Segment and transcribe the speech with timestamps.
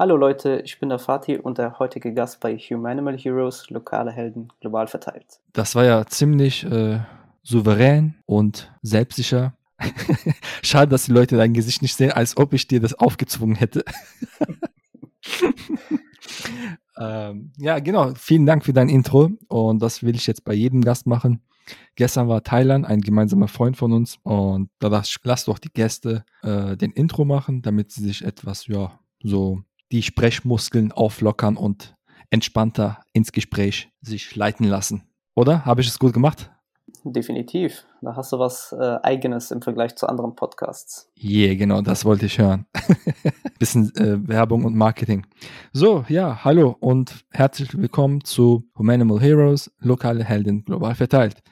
[0.00, 4.50] Hallo Leute, ich bin der Fatih und der heutige Gast bei Humanimal Heroes, lokale Helden
[4.62, 5.42] global verteilt.
[5.52, 7.00] Das war ja ziemlich äh,
[7.42, 9.52] souverän und selbstsicher.
[10.62, 13.84] Schade, dass die Leute dein Gesicht nicht sehen, als ob ich dir das aufgezwungen hätte.
[16.98, 18.14] ähm, ja, genau.
[18.14, 21.42] Vielen Dank für dein Intro und das will ich jetzt bei jedem Gast machen.
[21.94, 26.24] Gestern war Thailand, ein gemeinsamer Freund von uns und da lass, lass doch die Gäste
[26.42, 31.94] äh, den Intro machen, damit sie sich etwas, ja, so die Sprechmuskeln auflockern und
[32.30, 35.02] entspannter ins Gespräch sich leiten lassen.
[35.34, 35.64] Oder?
[35.64, 36.50] Habe ich es gut gemacht?
[37.04, 37.86] Definitiv.
[38.02, 41.10] Da hast du was äh, Eigenes im Vergleich zu anderen Podcasts.
[41.22, 42.66] Yeah, genau, das wollte ich hören.
[43.58, 45.26] Bisschen äh, Werbung und Marketing.
[45.72, 51.42] So, ja, hallo und herzlich willkommen zu Humanimal Heroes, lokale Helden global verteilt.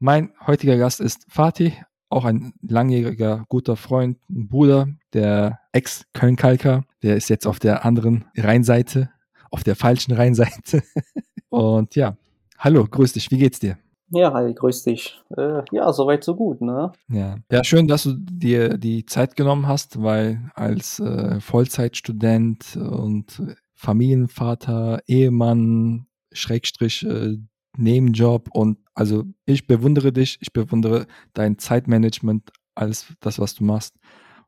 [0.00, 1.72] Mein heutiger Gast ist Fatih,
[2.10, 6.84] auch ein langjähriger guter Freund, ein Bruder, der Ex-Köln-Kalker.
[7.04, 9.10] Der ist jetzt auf der anderen Rheinseite,
[9.50, 10.82] auf der falschen Rheinseite.
[11.50, 12.16] und ja,
[12.58, 13.76] hallo, grüß dich, wie geht's dir?
[14.08, 15.20] Ja, hi, grüß dich.
[15.36, 16.92] Äh, ja, soweit so gut, ne?
[17.08, 17.36] Ja.
[17.52, 25.00] ja, schön, dass du dir die Zeit genommen hast, weil als äh, Vollzeitstudent und Familienvater,
[25.06, 27.36] Ehemann, Schrägstrich, äh,
[27.76, 33.94] Nebenjob und also ich bewundere dich, ich bewundere dein Zeitmanagement, alles das, was du machst.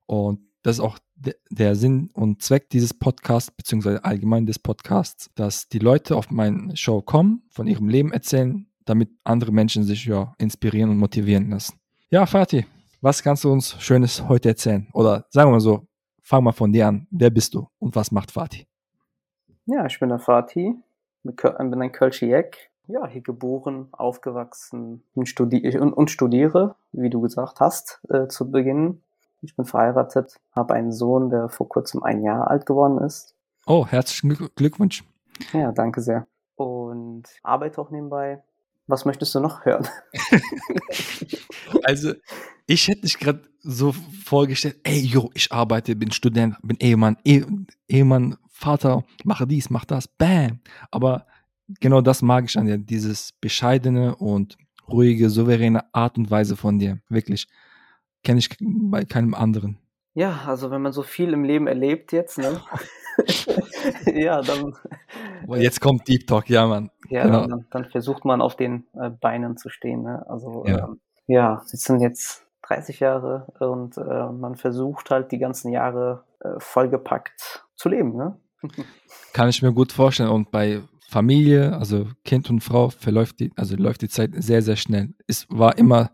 [0.07, 0.99] Und das ist auch
[1.51, 6.77] der Sinn und Zweck dieses Podcasts, beziehungsweise allgemein des Podcasts, dass die Leute auf meine
[6.77, 11.79] Show kommen, von ihrem Leben erzählen, damit andere Menschen sich ja inspirieren und motivieren lassen.
[12.11, 12.67] Ja, Fatih,
[13.01, 14.89] was kannst du uns Schönes heute erzählen?
[14.93, 15.87] Oder sagen wir mal so,
[16.23, 17.07] fang mal von dir an.
[17.11, 18.67] Wer bist du und was macht Fatih?
[19.65, 20.75] Ja, ich bin der Fatih,
[21.23, 22.71] bin ein Kölsche Jeck.
[22.89, 29.03] Ja, hier geboren, aufgewachsen und, und studiere, wie du gesagt hast, äh, zu Beginn.
[29.43, 33.35] Ich bin verheiratet, habe einen Sohn, der vor kurzem ein Jahr alt geworden ist.
[33.67, 35.05] Oh, herzlichen Glückwunsch.
[35.53, 36.27] Ja, danke sehr.
[36.55, 38.43] Und arbeite auch nebenbei,
[38.87, 39.87] was möchtest du noch hören?
[41.83, 42.15] also,
[42.67, 43.93] ich hätte dich gerade so
[44.25, 47.45] vorgestellt, ey, yo, ich arbeite, bin Student, bin Ehemann, eh
[47.89, 50.61] Ehemann, Vater, mache dies, mach das, bam.
[50.91, 51.27] Aber
[51.81, 54.57] genau das mag ich an dir, dieses bescheidene und
[54.89, 56.99] ruhige, souveräne Art und Weise von dir.
[57.09, 57.49] Wirklich.
[58.27, 59.79] Kenne ich bei keinem anderen.
[60.15, 62.61] Ja, also wenn man so viel im Leben erlebt jetzt, ne?
[64.13, 64.75] ja, dann.
[65.47, 66.91] Jetzt kommt Deep Talk, ja, Mann.
[67.09, 67.47] Ja, genau.
[67.47, 70.03] dann, dann, versucht man auf den äh, Beinen zu stehen.
[70.03, 70.29] Ne?
[70.29, 75.39] Also ja, ähm, ja es sind jetzt 30 Jahre und äh, man versucht halt die
[75.39, 78.17] ganzen Jahre äh, vollgepackt zu leben.
[78.17, 78.37] Ne?
[79.35, 80.31] Kann ich mir gut vorstellen.
[80.31, 84.75] Und bei Familie, also Kind und Frau, verläuft die, also läuft die Zeit sehr, sehr
[84.75, 85.15] schnell.
[85.29, 86.11] Es war immer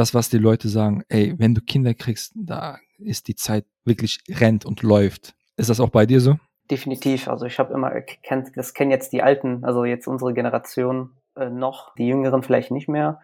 [0.00, 4.20] das, was die Leute sagen, ey, wenn du Kinder kriegst, da ist die Zeit wirklich
[4.30, 5.34] rennt und läuft.
[5.58, 6.38] Ist das auch bei dir so?
[6.70, 7.28] Definitiv.
[7.28, 11.50] Also ich habe immer kennt, das kennen jetzt die Alten, also jetzt unsere Generation äh,
[11.50, 13.20] noch, die Jüngeren vielleicht nicht mehr,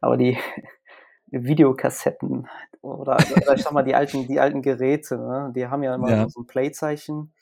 [0.00, 0.38] aber die
[1.32, 2.48] Videokassetten
[2.80, 5.52] oder, oder ich sag mal die alten, die alten Geräte, ne?
[5.56, 6.28] die haben ja immer ja.
[6.28, 7.34] so ein Playzeichen,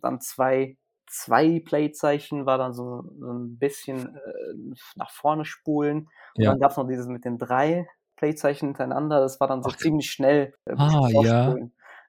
[0.00, 0.76] dann zwei
[1.08, 6.08] zwei Playzeichen war dann so, so ein bisschen äh, nach vorne spulen.
[6.36, 6.50] Und ja.
[6.50, 7.86] dann gab es noch dieses mit den drei
[8.16, 9.20] Playzeichen hintereinander.
[9.20, 9.76] Das war dann so Ach.
[9.76, 10.54] ziemlich schnell.
[10.64, 11.56] Äh, ah, ja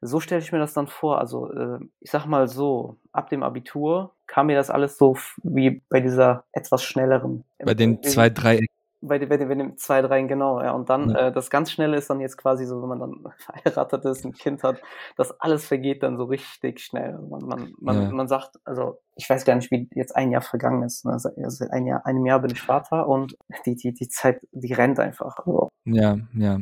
[0.01, 1.19] so stelle ich mir das dann vor.
[1.19, 5.81] Also äh, ich sag mal so, ab dem Abitur kam mir das alles so wie
[5.89, 7.43] bei dieser etwas schnelleren.
[7.59, 8.65] Bei den zwei, drei
[9.01, 10.71] bei, bei, bei dem zwei, drei, genau, ja.
[10.71, 11.27] Und dann, ja.
[11.27, 14.33] äh, das ganz Schnelle ist dann jetzt quasi so, wenn man dann verheiratet ist, ein
[14.33, 14.81] Kind hat,
[15.15, 17.17] das alles vergeht dann so richtig schnell.
[17.29, 18.11] Man, man, man, ja.
[18.11, 21.05] man sagt, also ich weiß gar nicht, wie jetzt ein Jahr vergangen ist.
[21.05, 21.13] Ne?
[21.13, 24.73] Also seit ein Jahr, einem Jahr bin ich Vater und die, die, die Zeit, die
[24.73, 25.37] rennt einfach.
[25.39, 25.69] Also.
[25.85, 26.59] Ja, ja.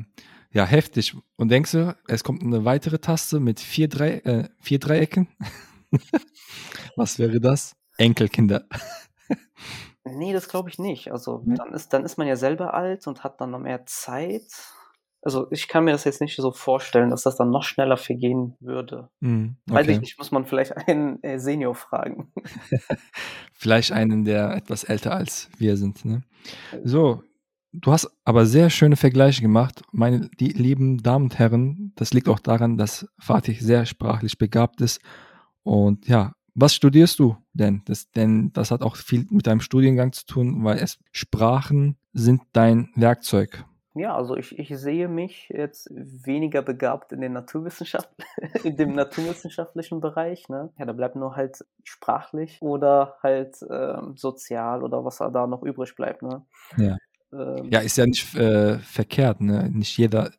[0.51, 1.15] Ja, heftig.
[1.35, 5.27] Und denkst du, es kommt eine weitere Taste mit vier, Drei, äh, vier Dreiecken?
[6.95, 7.75] Was wäre das?
[7.97, 8.65] Enkelkinder.
[10.15, 11.11] nee, das glaube ich nicht.
[11.11, 14.43] Also dann ist, dann ist man ja selber alt und hat dann noch mehr Zeit.
[15.21, 18.55] Also ich kann mir das jetzt nicht so vorstellen, dass das dann noch schneller vergehen
[18.59, 19.09] würde.
[19.19, 19.75] Mm, okay.
[19.75, 22.31] Weiß ich nicht, muss man vielleicht einen äh, Senior fragen.
[23.53, 26.05] vielleicht einen, der etwas älter als wir sind.
[26.05, 26.23] Ne?
[26.83, 27.23] So,
[27.79, 29.83] Du hast aber sehr schöne Vergleiche gemacht.
[29.91, 34.81] Meine die lieben Damen und Herren, das liegt auch daran, dass Fatih sehr sprachlich begabt
[34.81, 34.99] ist.
[35.63, 37.83] Und ja, was studierst du denn?
[37.85, 42.41] Das, denn das hat auch viel mit deinem Studiengang zu tun, weil es Sprachen sind
[42.51, 43.63] dein Werkzeug.
[43.93, 48.09] Ja, also ich, ich sehe mich jetzt weniger begabt in den Naturwissenschaft,
[48.63, 50.49] in dem naturwissenschaftlichen Bereich.
[50.49, 50.71] Ne?
[50.79, 55.95] Ja, da bleibt nur halt sprachlich oder halt ähm, sozial oder was da noch übrig
[55.95, 56.23] bleibt.
[56.23, 56.43] Ne?
[56.77, 56.97] Ja.
[57.31, 59.41] Ähm, ja, ist ja nicht äh, verkehrt.
[59.41, 59.69] Ne?
[59.71, 60.31] Nicht jeder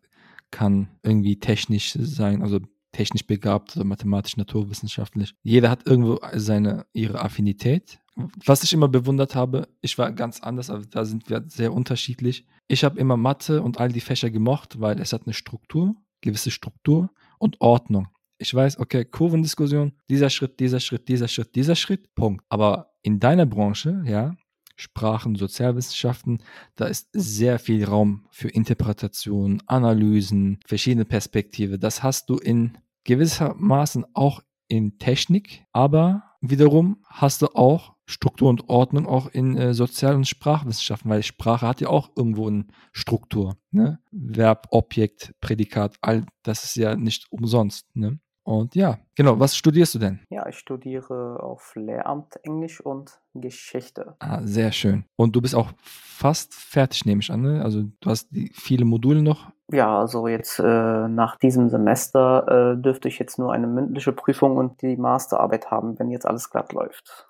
[0.50, 2.58] kann irgendwie technisch sein, also
[2.93, 5.35] technisch begabt oder mathematisch, naturwissenschaftlich.
[5.43, 8.00] Jeder hat irgendwo seine, ihre Affinität.
[8.44, 12.46] Was ich immer bewundert habe, ich war ganz anders, aber da sind wir sehr unterschiedlich.
[12.67, 16.50] Ich habe immer Mathe und all die Fächer gemocht, weil es hat eine Struktur, gewisse
[16.50, 18.08] Struktur und Ordnung.
[18.38, 22.44] Ich weiß, okay, Kurvendiskussion, dieser Schritt, dieser Schritt, dieser Schritt, dieser Schritt, Punkt.
[22.49, 24.37] Aber in deiner Branche, ja,
[24.78, 26.42] Sprachen, Sozialwissenschaften,
[26.76, 31.78] da ist sehr viel Raum für Interpretation, Analysen, verschiedene Perspektive.
[31.78, 38.69] Das hast du in gewissermaßen auch in Technik, aber wiederum hast du auch Struktur und
[38.69, 43.58] Ordnung auch in äh, Sozial- und Sprachwissenschaften, weil Sprache hat ja auch irgendwo eine Struktur.
[43.70, 43.98] Ne?
[44.10, 47.94] Verb, Objekt, Prädikat, all das ist ja nicht umsonst.
[47.94, 48.19] Ne?
[48.48, 50.20] Und ja, genau, was studierst du denn?
[50.30, 54.14] Ja, ich studiere auf Lehramt Englisch und Geschichte.
[54.20, 55.04] Ah, sehr schön.
[55.16, 57.42] Und du bist auch fast fertig, nehme ich an.
[57.42, 57.62] Ne?
[57.62, 59.50] Also du hast die viele Module noch.
[59.70, 64.56] Ja, also jetzt äh, nach diesem Semester äh, dürfte ich jetzt nur eine mündliche Prüfung
[64.56, 67.28] und die Masterarbeit haben, wenn jetzt alles glatt läuft.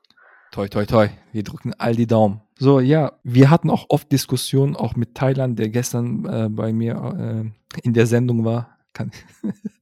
[0.53, 1.09] Toi, toi, toi.
[1.33, 2.43] Wir drücken all die Daumen.
[2.61, 7.53] So, ja, wir hatten auch oft Diskussionen, auch mit Thailand, der gestern äh, bei mir
[7.75, 8.79] äh, in der Sendung war.
[8.93, 9.11] Kann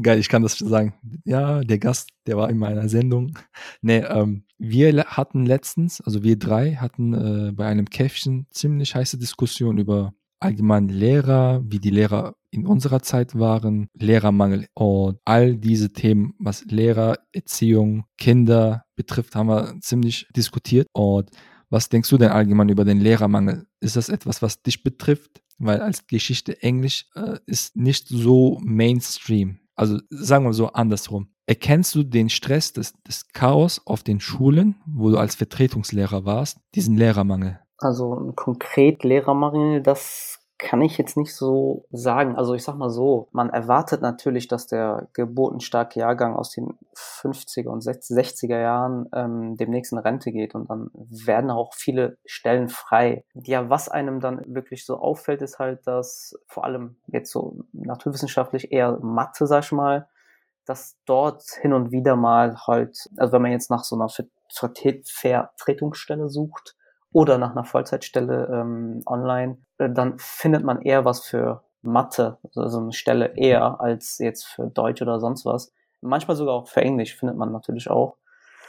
[0.00, 0.94] Geil, ich kann das sagen.
[1.24, 3.38] Ja, der Gast, der war in meiner Sendung.
[3.82, 9.18] Nee, ähm, wir hatten letztens, also wir drei hatten äh, bei einem Käffchen ziemlich heiße
[9.18, 15.92] Diskussion über allgemein Lehrer, wie die Lehrer in unserer Zeit waren, Lehrermangel und all diese
[15.92, 20.86] Themen, was Lehrer, Erziehung, Kinder betrifft, haben wir ziemlich diskutiert.
[20.92, 21.30] Und
[21.74, 23.66] was denkst du denn allgemein über den Lehrermangel?
[23.80, 25.44] Ist das etwas, was dich betrifft?
[25.58, 29.58] weil als Geschichte Englisch äh, ist nicht so Mainstream.
[29.74, 31.28] Also sagen wir so andersrum.
[31.46, 36.58] Erkennst du den Stress des, des Chaos auf den Schulen, wo du als Vertretungslehrer warst,
[36.74, 37.60] diesen Lehrermangel?
[37.78, 42.36] Also konkret Lehrermangel, das kann ich jetzt nicht so sagen.
[42.36, 47.68] Also ich sag mal so, man erwartet natürlich, dass der geburtenstarke Jahrgang aus den 50er
[47.68, 53.24] und 60er Jahren ähm, demnächst in Rente geht und dann werden auch viele Stellen frei.
[53.34, 58.70] Ja, was einem dann wirklich so auffällt, ist halt, dass vor allem jetzt so naturwissenschaftlich
[58.70, 60.08] eher Mathe, sag ich mal,
[60.66, 64.08] dass dort hin und wieder mal halt, also wenn man jetzt nach so einer
[64.48, 66.76] Vertretungsstelle sucht,
[67.14, 72.78] oder nach einer Vollzeitstelle ähm, online, äh, dann findet man eher was für Mathe, also
[72.80, 75.72] eine Stelle eher als jetzt für Deutsch oder sonst was.
[76.00, 78.16] Manchmal sogar auch für Englisch findet man natürlich auch.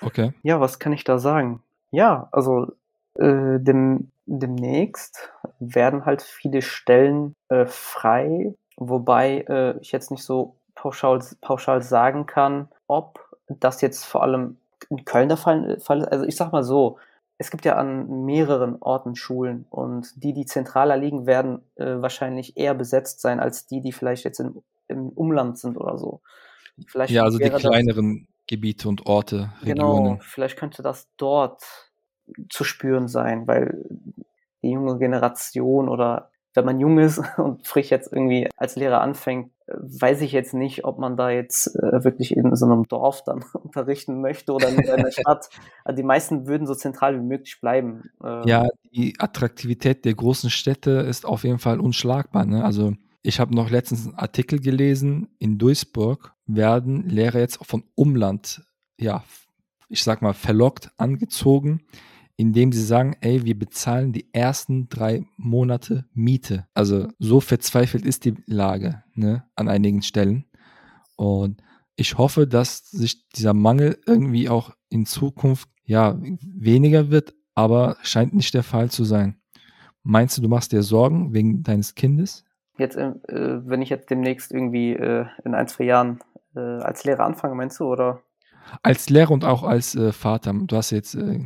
[0.02, 0.34] Okay.
[0.44, 1.64] Ja, was kann ich da sagen?
[1.90, 2.68] Ja, also
[3.16, 10.56] äh, dem, demnächst werden halt viele Stellen äh, frei, wobei äh, ich jetzt nicht so
[10.76, 14.58] pauschal, pauschal sagen kann, ob das jetzt vor allem
[14.90, 15.90] in Köln der Fall ist.
[15.90, 17.00] Also ich sag mal so,
[17.38, 22.58] es gibt ja an mehreren Orten Schulen und die, die zentraler liegen, werden äh, wahrscheinlich
[22.58, 26.22] eher besetzt sein als die, die vielleicht jetzt im, im Umland sind oder so.
[26.88, 30.14] Vielleicht ja, also die kleineren das, Gebiete und Orte, genau, Regionen.
[30.14, 31.64] Genau, vielleicht könnte das dort
[32.50, 33.86] zu spüren sein, weil
[34.62, 39.51] die junge Generation oder wenn man jung ist und frisch jetzt irgendwie als Lehrer anfängt,
[39.68, 43.44] weiß ich jetzt nicht, ob man da jetzt äh, wirklich in so einem Dorf dann
[43.53, 45.50] unterrichten möchte oder in einer Stadt.
[45.84, 48.10] Also die meisten würden so zentral wie möglich bleiben.
[48.24, 48.48] Äh.
[48.48, 52.46] Ja, die Attraktivität der großen Städte ist auf jeden Fall unschlagbar.
[52.46, 52.63] Ne?
[52.63, 58.62] Also ich habe noch letztens einen Artikel gelesen, in Duisburg werden Lehrer jetzt von Umland,
[59.00, 59.24] ja,
[59.89, 61.82] ich sag mal, verlockt, angezogen,
[62.38, 66.68] indem sie sagen, ey, wir bezahlen die ersten drei Monate Miete.
[66.74, 70.46] Also so verzweifelt ist die Lage ne, an einigen Stellen.
[71.15, 71.62] Und
[71.96, 78.34] ich hoffe, dass sich dieser Mangel irgendwie auch in Zukunft ja weniger wird, aber scheint
[78.34, 79.38] nicht der Fall zu sein.
[80.04, 82.44] Meinst du, du machst dir Sorgen wegen deines Kindes?
[82.77, 86.20] Jetzt, äh, wenn ich jetzt demnächst irgendwie äh, in ein, zwei Jahren
[86.56, 88.22] äh, als Lehrer anfange, meinst du, oder?
[88.81, 91.43] Als Lehrer und auch als äh, Vater, du hast jetzt, äh,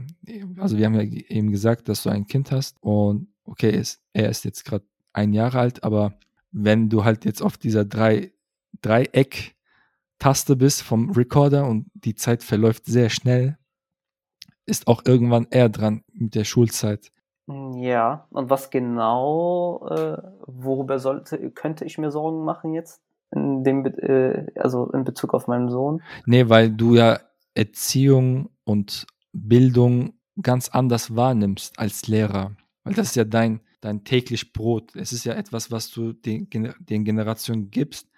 [0.58, 4.30] also wir haben ja eben gesagt, dass du ein Kind hast und okay, ist, er
[4.30, 6.14] ist jetzt gerade ein Jahre alt, aber
[6.52, 8.32] wenn du halt jetzt auf dieser drei,
[8.82, 13.58] Dreieck-Taste bist vom Recorder und die Zeit verläuft sehr schnell,
[14.66, 17.12] ist auch irgendwann er dran mit der Schulzeit.
[17.48, 23.02] Ja, und was genau, äh, worüber sollte, könnte ich mir Sorgen machen jetzt?
[23.32, 26.02] In dem, äh, also in Bezug auf meinen Sohn?
[26.26, 27.20] Nee, weil du ja
[27.54, 32.56] Erziehung und Bildung ganz anders wahrnimmst als Lehrer.
[32.84, 34.96] Weil das ist ja dein, dein täglich Brot.
[34.96, 36.48] Es ist ja etwas, was du den,
[36.80, 38.10] den Generationen gibst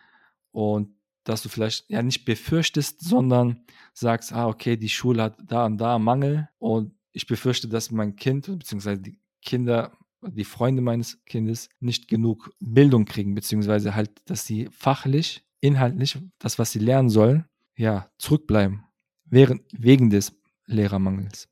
[0.52, 0.90] und
[1.24, 3.62] dass du vielleicht ja nicht befürchtest, sondern
[3.94, 8.16] sagst, ah, okay, die Schule hat da und da Mangel und ich befürchte, dass mein
[8.16, 8.98] Kind bzw.
[8.98, 9.92] die Kinder
[10.22, 16.60] die Freunde meines Kindes nicht genug Bildung kriegen, beziehungsweise halt, dass sie fachlich inhaltlich, das,
[16.60, 18.84] was sie lernen sollen, ja, zurückbleiben.
[19.26, 20.36] Während, wegen des
[20.66, 21.48] Lehrermangels.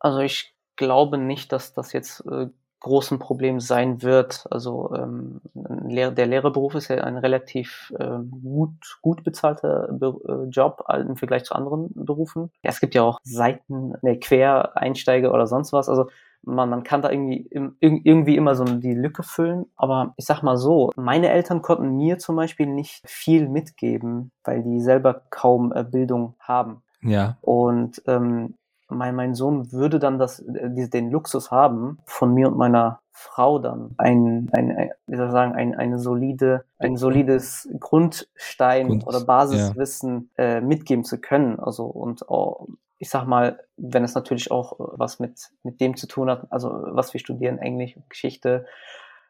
[0.00, 2.48] Also ich glaube nicht, dass das jetzt äh,
[2.82, 4.44] großen Problem sein wird.
[4.50, 10.84] Also ähm, der Lehrerberuf ist ja ein relativ äh, gut, gut bezahlter Be äh, Job
[10.92, 12.50] im Vergleich zu anderen Berufen.
[12.64, 15.88] Ja, es gibt ja auch Seiten, ne, Quereinsteiger oder sonst was.
[15.88, 16.08] Also
[16.42, 17.48] man, man kann da irgendwie,
[17.80, 19.66] irgendwie immer so die Lücke füllen.
[19.76, 24.62] Aber ich sag mal so, meine Eltern konnten mir zum Beispiel nicht viel mitgeben, weil
[24.62, 26.82] die selber kaum äh, Bildung haben.
[27.02, 27.36] Ja.
[27.40, 28.54] Und ähm,
[28.96, 33.58] mein, mein Sohn würde dann das, äh, den Luxus haben, von mir und meiner Frau
[33.58, 39.06] dann ein, ein, ein wie soll ich sagen, ein, eine solide, ein solides Grundstein Grund,
[39.06, 40.44] oder Basiswissen ja.
[40.44, 41.60] äh, mitgeben zu können.
[41.60, 42.66] Also und auch,
[42.98, 46.70] ich sag mal, wenn es natürlich auch was mit, mit dem zu tun hat, also
[46.70, 48.66] was wir studieren, Englisch und Geschichte,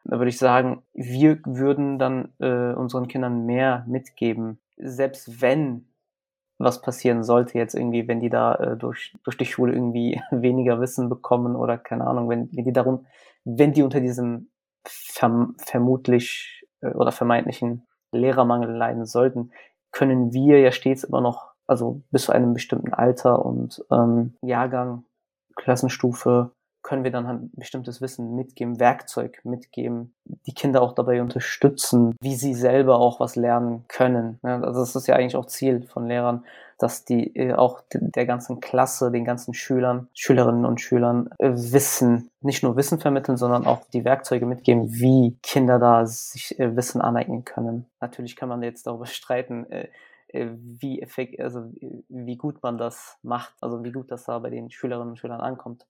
[0.05, 5.85] da würde ich sagen, wir würden dann äh, unseren Kindern mehr mitgeben, selbst wenn
[6.57, 10.79] was passieren sollte jetzt irgendwie, wenn die da äh, durch, durch die Schule irgendwie weniger
[10.79, 13.05] Wissen bekommen oder keine Ahnung, wenn, wenn die darum,
[13.43, 14.49] wenn die unter diesem
[14.85, 19.51] verm vermutlich äh, oder vermeintlichen Lehrermangel leiden sollten,
[19.91, 25.05] können wir ja stets immer noch, also bis zu einem bestimmten Alter und ähm, Jahrgang,
[25.55, 26.51] Klassenstufe,
[26.83, 30.13] können wir dann halt bestimmtes Wissen mitgeben, Werkzeug mitgeben,
[30.45, 34.37] die Kinder auch dabei unterstützen, wie sie selber auch was lernen können.
[34.43, 36.43] also das ist ja eigentlich auch Ziel von Lehrern,
[36.77, 42.29] dass die äh, auch der ganzen Klasse, den ganzen Schülern, Schülerinnen und Schülern äh, Wissen,
[42.41, 47.01] nicht nur Wissen vermitteln, sondern auch die Werkzeuge mitgeben, wie Kinder da sich äh, Wissen
[47.01, 47.85] aneignen können.
[48.01, 49.65] Natürlich kann man jetzt darüber streiten,
[50.35, 51.71] wie effekt, also
[52.09, 55.41] wie gut man das macht, also wie gut das da bei den Schülerinnen und Schülern
[55.41, 55.85] ankommt.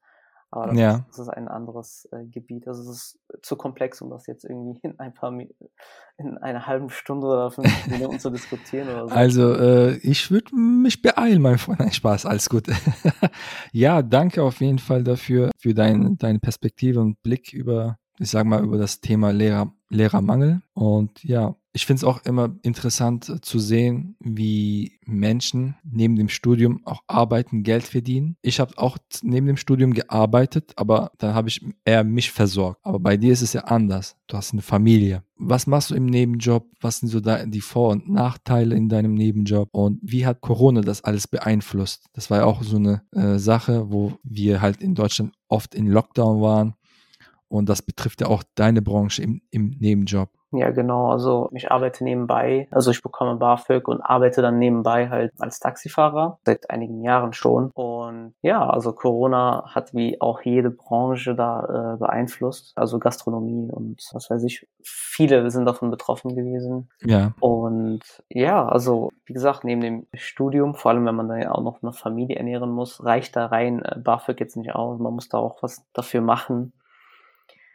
[0.53, 0.91] Aber das, ja.
[0.97, 2.67] ist, das ist ein anderes äh, Gebiet.
[2.67, 5.31] Also es ist zu komplex, um das jetzt irgendwie in ein paar
[6.17, 9.15] in einer halben Stunde oder fünf Minuten zu diskutieren oder so.
[9.15, 11.79] Also äh, ich würde mich beeilen, mein Freund.
[11.79, 12.67] Nein, Spaß, alles gut.
[13.71, 18.45] ja, danke auf jeden Fall dafür, für dein, deine Perspektive und Blick über, ich sag
[18.45, 20.61] mal, über das Thema Lehrer, Lehrermangel.
[20.75, 26.29] Und ja, ich finde es auch immer interessant äh, zu sehen, wie Menschen neben dem
[26.29, 28.37] Studium auch arbeiten, Geld verdienen.
[28.43, 32.79] Ich habe auch neben dem Studium gearbeitet, aber dann habe ich eher mich versorgt.
[32.83, 34.15] Aber bei dir ist es ja anders.
[34.27, 35.23] Du hast eine Familie.
[35.35, 36.67] Was machst du im Nebenjob?
[36.79, 39.69] Was sind so die Vor- und Nachteile in deinem Nebenjob?
[39.71, 42.05] Und wie hat Corona das alles beeinflusst?
[42.13, 45.87] Das war ja auch so eine äh, Sache, wo wir halt in Deutschland oft in
[45.87, 46.75] Lockdown waren.
[47.47, 50.29] Und das betrifft ja auch deine Branche im, im Nebenjob.
[50.53, 51.09] Ja, genau.
[51.09, 56.37] Also ich arbeite nebenbei, also ich bekomme BAföG und arbeite dann nebenbei halt als Taxifahrer
[56.45, 57.71] seit einigen Jahren schon.
[57.73, 63.99] Und ja, also Corona hat wie auch jede Branche da äh, beeinflusst, also Gastronomie und
[64.13, 64.67] was weiß ich.
[64.83, 66.89] Viele sind davon betroffen gewesen.
[67.03, 67.33] Ja.
[67.39, 71.63] Und ja, also wie gesagt, neben dem Studium, vor allem wenn man dann ja auch
[71.63, 74.99] noch eine Familie ernähren muss, reicht da rein äh, BAföG jetzt nicht aus.
[74.99, 76.73] Man muss da auch was dafür machen.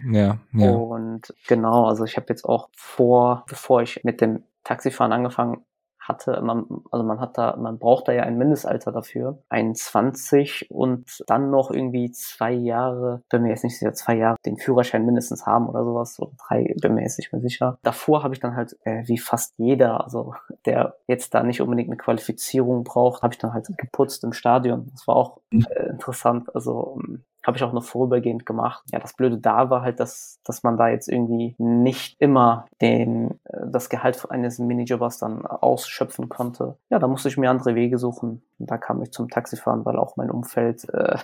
[0.04, 0.70] Ja, ja.
[0.70, 5.64] Und genau, also ich habe jetzt auch vor, bevor ich mit dem Taxifahren angefangen
[6.08, 11.22] hatte, man, also man hat da, man braucht da ja ein Mindestalter dafür, 21 und
[11.26, 15.46] dann noch irgendwie zwei Jahre, bin mir jetzt nicht sicher, zwei Jahre den Führerschein mindestens
[15.46, 17.78] haben oder sowas, oder drei, bin mir jetzt nicht mehr sicher.
[17.82, 21.90] Davor habe ich dann halt, äh, wie fast jeder, also der jetzt da nicht unbedingt
[21.90, 24.88] eine Qualifizierung braucht, habe ich dann halt geputzt im Stadion.
[24.92, 26.54] Das war auch äh, interessant.
[26.54, 28.84] Also ähm, habe ich auch noch vorübergehend gemacht.
[28.92, 33.40] Ja, das Blöde da war halt, dass, dass man da jetzt irgendwie nicht immer den,
[33.44, 36.76] äh, das Gehalt eines Minijobbers dann ausschöpfen konnte.
[36.90, 38.42] Ja, da musste ich mir andere Wege suchen.
[38.58, 41.16] Und da kam ich zum Taxifahren, weil auch mein Umfeld äh,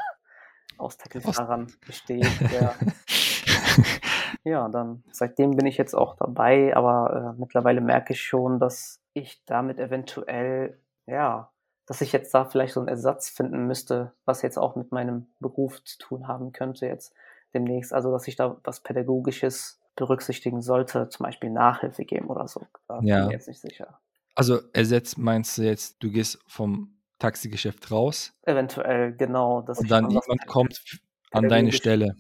[0.78, 2.26] aus Taxifahrern besteht.
[2.58, 2.74] Ja.
[4.44, 8.98] ja, dann seitdem bin ich jetzt auch dabei, aber äh, mittlerweile merke ich schon, dass
[9.12, 11.50] ich damit eventuell ja
[11.86, 15.26] dass ich jetzt da vielleicht so einen Ersatz finden müsste, was jetzt auch mit meinem
[15.40, 17.14] Beruf zu tun haben könnte jetzt
[17.52, 17.92] demnächst.
[17.92, 22.66] Also, dass ich da was Pädagogisches berücksichtigen sollte, zum Beispiel Nachhilfe geben oder so.
[22.88, 23.20] Da ja.
[23.20, 24.00] bin ich jetzt nicht sicher.
[24.34, 28.32] Also ersetzt meinst du jetzt, du gehst vom Taxigeschäft raus?
[28.42, 29.58] Eventuell, genau.
[29.60, 30.82] und dann jemand kommt
[31.30, 32.16] an deine Stelle.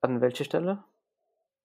[0.00, 0.84] An welche Stelle?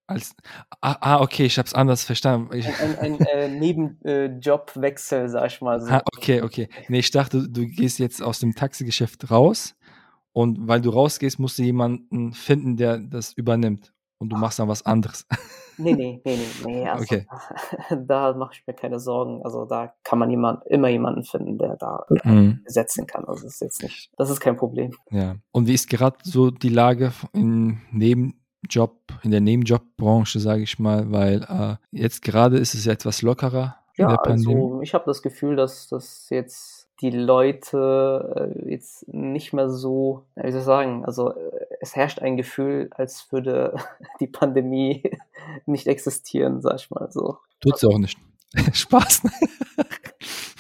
[0.08, 0.36] Als,
[0.82, 2.56] ah, ah, okay, ich habe es anders verstanden.
[2.56, 5.92] Ich, ein, ein, ein äh, Nebenjobwechsel, äh, sag ich mal so.
[5.92, 6.70] Ah, okay, okay.
[6.90, 9.76] Nee, ich dachte, du gehst jetzt aus dem Taxigeschäft raus
[10.32, 14.68] und weil du rausgehst, musst du jemanden finden, der das übernimmt und du machst dann
[14.68, 15.26] was anderes.
[15.78, 16.88] Nee, nee, nee, nee, nee.
[16.88, 17.28] Also, okay.
[18.08, 19.42] Da mache ich mir keine Sorgen.
[19.44, 22.62] Also da kann man jemand, immer jemanden finden, der da mhm.
[22.66, 23.26] setzen kann.
[23.26, 24.94] Also das ist jetzt nicht, das ist kein Problem.
[25.12, 25.36] Ja.
[25.52, 30.80] Und wie ist gerade so die Lage in neben Job, in der Nebenjobbranche, sage ich
[30.80, 35.22] mal, weil äh, jetzt gerade ist es ja etwas lockerer ja, also ich habe das
[35.22, 41.06] Gefühl, dass das jetzt die Leute äh, jetzt nicht mehr so, wie soll ich sagen,
[41.06, 43.76] also äh, es herrscht ein Gefühl, als würde
[44.20, 45.04] die Pandemie
[45.66, 47.38] nicht existieren, sag ich mal so.
[47.62, 48.20] Tut sie auch nicht.
[48.74, 49.24] Spaß.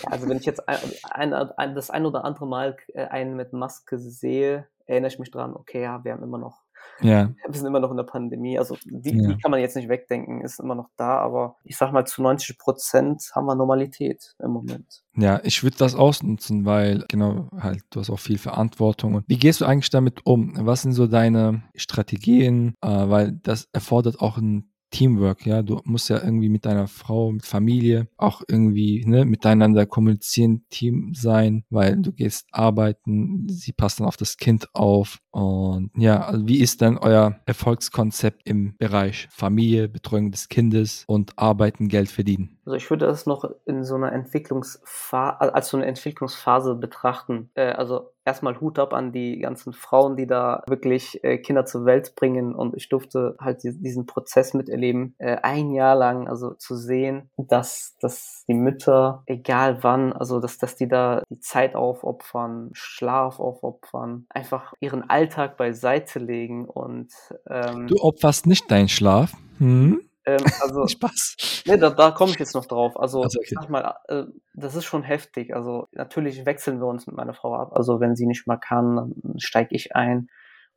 [0.03, 3.53] ja, also wenn ich jetzt ein, ein, das ein oder andere Mal äh, einen mit
[3.53, 6.64] Maske sehe, erinnere ich mich dran, okay, ja, wir haben immer noch
[7.01, 7.31] ja.
[7.47, 8.57] Wir sind immer noch in der Pandemie.
[8.57, 9.27] Also die, ja.
[9.27, 12.21] die kann man jetzt nicht wegdenken, ist immer noch da, aber ich sag mal, zu
[12.21, 15.03] 90 Prozent haben wir Normalität im Moment.
[15.15, 19.15] Ja, ich würde das ausnutzen, weil genau, halt, du hast auch viel Verantwortung.
[19.15, 20.53] Und wie gehst du eigentlich damit um?
[20.65, 22.75] Was sind so deine Strategien?
[22.81, 25.61] Äh, weil das erfordert auch ein Teamwork, ja.
[25.61, 31.13] Du musst ja irgendwie mit deiner Frau, mit Familie auch irgendwie ne, miteinander kommunizieren, Team
[31.13, 35.19] sein, weil du gehst arbeiten, sie passt dann auf das Kind auf.
[35.31, 41.37] Und ja, also wie ist dann euer Erfolgskonzept im Bereich Familie, Betreuung des Kindes und
[41.37, 42.57] Arbeiten, Geld verdienen?
[42.65, 47.49] Also ich würde das noch in so einer Entwicklungsphase, als so eine Entwicklungsphase betrachten.
[47.53, 51.85] Äh, also erstmal Hut ab an die ganzen Frauen, die da wirklich äh, Kinder zur
[51.85, 52.55] Welt bringen.
[52.55, 57.95] Und ich durfte halt diesen Prozess miterleben, äh, ein Jahr lang, also zu sehen, dass,
[58.01, 64.25] dass die Mütter, egal wann, also dass, dass die da die Zeit aufopfern, Schlaf aufopfern,
[64.29, 67.11] einfach ihren Alltag beiseite legen und
[67.49, 69.33] ähm, Du opferst nicht deinen Schlaf.
[69.59, 70.01] Hm?
[70.25, 71.63] Ähm, also, Spaß.
[71.65, 72.99] Nee, da, da komme ich jetzt noch drauf.
[72.99, 73.55] Also, also okay.
[73.55, 75.55] sag mal, äh, das ist schon heftig.
[75.55, 77.71] Also, natürlich wechseln wir uns mit meiner Frau ab.
[77.75, 80.29] Also, wenn sie nicht mal kann, dann steige ich ein.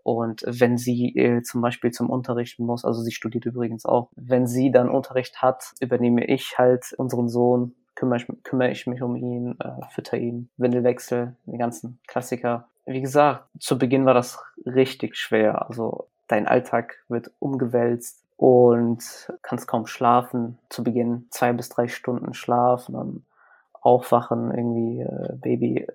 [0.03, 4.47] Und wenn sie äh, zum Beispiel zum Unterricht muss, also sie studiert übrigens auch, wenn
[4.47, 9.17] sie dann Unterricht hat, übernehme ich halt unseren Sohn, kümmere ich, kümmere ich mich um
[9.17, 12.69] ihn, äh, fütter ihn, Windelwechsel, die ganzen Klassiker.
[12.87, 15.69] Wie gesagt, zu Beginn war das richtig schwer.
[15.69, 19.03] Also dein Alltag wird umgewälzt und
[19.43, 20.59] kannst kaum schlafen.
[20.71, 23.25] Zu Beginn zwei bis drei Stunden Schlaf, dann
[23.73, 25.87] aufwachen, irgendwie äh, Baby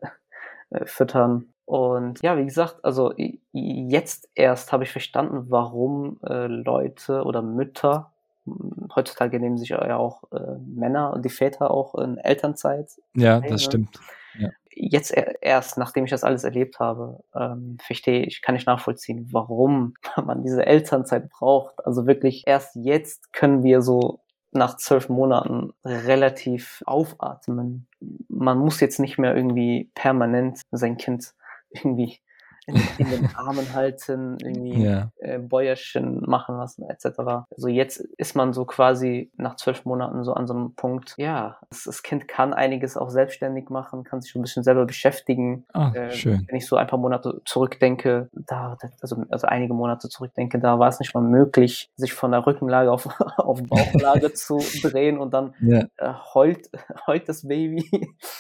[0.70, 1.48] äh, füttern.
[1.66, 3.14] Und ja, wie gesagt, also
[3.54, 8.12] jetzt erst habe ich verstanden, warum äh, Leute oder Mütter,
[8.44, 12.90] hm, heutzutage nehmen sich ja auch äh, Männer und die Väter auch in Elternzeit.
[13.16, 13.98] Ja, das stimmt.
[14.38, 19.28] Ja jetzt erst, nachdem ich das alles erlebt habe, ähm, verstehe ich, kann ich nachvollziehen,
[19.32, 19.94] warum
[20.26, 21.86] man diese Elternzeit braucht.
[21.86, 27.88] Also wirklich erst jetzt können wir so nach zwölf Monaten relativ aufatmen.
[28.28, 31.34] Man muss jetzt nicht mehr irgendwie permanent sein Kind
[31.72, 32.20] irgendwie
[32.68, 35.12] in, in den Armen halten, irgendwie ja.
[35.20, 37.20] äh, Bäuerchen machen lassen, etc.
[37.52, 41.58] Also jetzt ist man so quasi nach zwölf Monaten so an so einem Punkt, ja,
[41.70, 45.66] das, das Kind kann einiges auch selbstständig machen, kann sich so ein bisschen selber beschäftigen.
[45.74, 46.46] Ah, äh, schön.
[46.48, 50.90] Wenn ich so ein paar Monate zurückdenke, da, also, also einige Monate zurückdenke, da war
[50.90, 55.54] es nicht mal möglich, sich von der Rückenlage auf, auf Bauchlage zu drehen und dann
[55.62, 55.86] ja.
[55.98, 56.70] äh, heult,
[57.08, 57.90] heult das Baby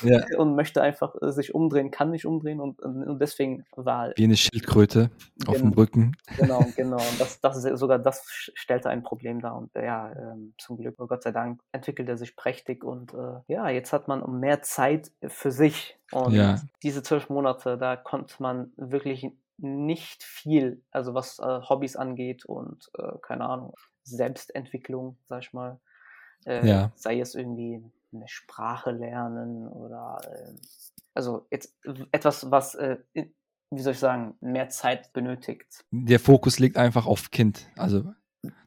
[0.02, 0.22] ja.
[0.38, 4.36] und möchte einfach äh, sich umdrehen, kann nicht umdrehen und, und deswegen war wie eine
[4.36, 5.12] Schildkröte
[5.48, 6.16] auf dem Rücken.
[6.38, 6.98] Genau, genau.
[6.98, 9.58] Und das, das sogar das stellte ein Problem dar.
[9.58, 12.84] Und ja, ähm, zum Glück, oh Gott sei Dank, entwickelt er sich prächtig.
[12.84, 15.98] Und äh, ja, jetzt hat man mehr Zeit für sich.
[16.12, 16.62] Und ja.
[16.84, 22.90] diese zwölf Monate, da konnte man wirklich nicht viel, also was äh, Hobbys angeht und
[22.98, 25.80] äh, keine Ahnung, Selbstentwicklung, sag ich mal.
[26.46, 26.92] Äh, ja.
[26.96, 30.60] Sei es irgendwie eine Sprache lernen oder ähm,
[31.14, 31.76] also jetzt
[32.12, 32.98] etwas, was äh,
[33.76, 35.86] wie soll ich sagen, mehr Zeit benötigt.
[35.92, 37.68] Der Fokus liegt einfach auf Kind.
[37.76, 38.14] Also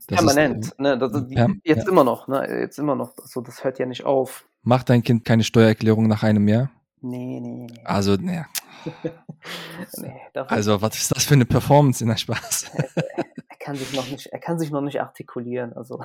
[0.07, 0.67] permanent.
[0.67, 0.99] Ist, ne?
[0.99, 1.91] Das, per jetzt ja.
[1.91, 2.61] immer noch, ne?
[2.61, 3.15] Jetzt immer noch.
[3.19, 4.49] Also das hört ja nicht auf.
[4.63, 6.71] Macht dein Kind keine Steuererklärung nach einem Jahr?
[7.01, 7.81] Nee, nee, nee.
[7.85, 8.45] Also, nee.
[9.99, 12.71] nee also, was ist das für eine Performance in der Spaß?
[12.95, 15.73] er, kann sich noch nicht, er kann sich noch nicht artikulieren.
[15.73, 16.03] Also.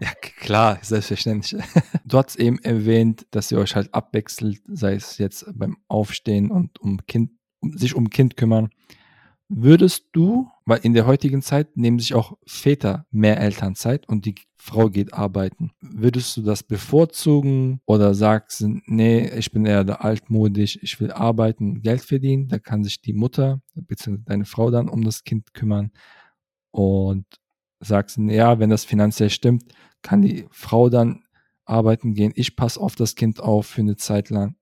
[0.00, 1.62] Ja, klar, selbstverständlich.
[2.04, 6.80] Du hast eben erwähnt, dass ihr euch halt abwechselt, sei es jetzt beim Aufstehen und
[6.80, 7.30] um Kind
[7.62, 8.70] sich um Kind kümmern.
[9.48, 14.36] Würdest du, weil in der heutigen Zeit nehmen sich auch Väter mehr Elternzeit und die
[14.56, 15.72] Frau geht arbeiten.
[15.80, 22.02] Würdest du das bevorzugen oder sagst, nee, ich bin eher altmodisch, ich will arbeiten, Geld
[22.02, 24.18] verdienen, da kann sich die Mutter bzw.
[24.24, 25.90] deine Frau dann um das Kind kümmern
[26.70, 27.24] und
[27.80, 29.64] sagst, ja, wenn das finanziell stimmt,
[30.02, 31.24] kann die Frau dann
[31.64, 34.56] arbeiten gehen, ich passe auf das Kind auf für eine Zeit lang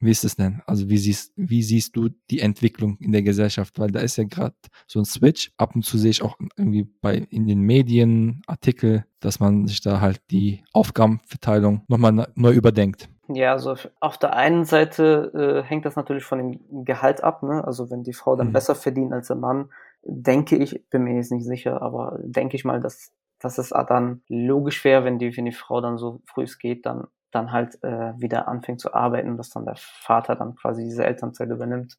[0.00, 0.62] wie ist es denn?
[0.66, 3.78] Also wie siehst, wie siehst du die Entwicklung in der Gesellschaft?
[3.78, 4.54] Weil da ist ja gerade
[4.86, 5.52] so ein Switch.
[5.56, 9.80] Ab und zu sehe ich auch irgendwie bei in den Medien Artikel, dass man sich
[9.80, 13.08] da halt die Aufgabenverteilung nochmal neu überdenkt.
[13.28, 17.42] Ja, also auf der einen Seite äh, hängt das natürlich von dem Gehalt ab.
[17.42, 17.64] Ne?
[17.64, 18.52] Also wenn die Frau dann mhm.
[18.52, 19.70] besser verdient als der Mann,
[20.02, 23.12] denke ich, bin mir jetzt nicht sicher, aber denke ich mal, dass
[23.44, 26.86] dass es dann logisch wäre, wenn die, wenn die Früh dann so früh es geht,
[26.86, 31.04] dann dann halt äh, wieder anfängt zu arbeiten, dass dann der Vater dann quasi diese
[31.04, 31.98] Elternzeit übernimmt.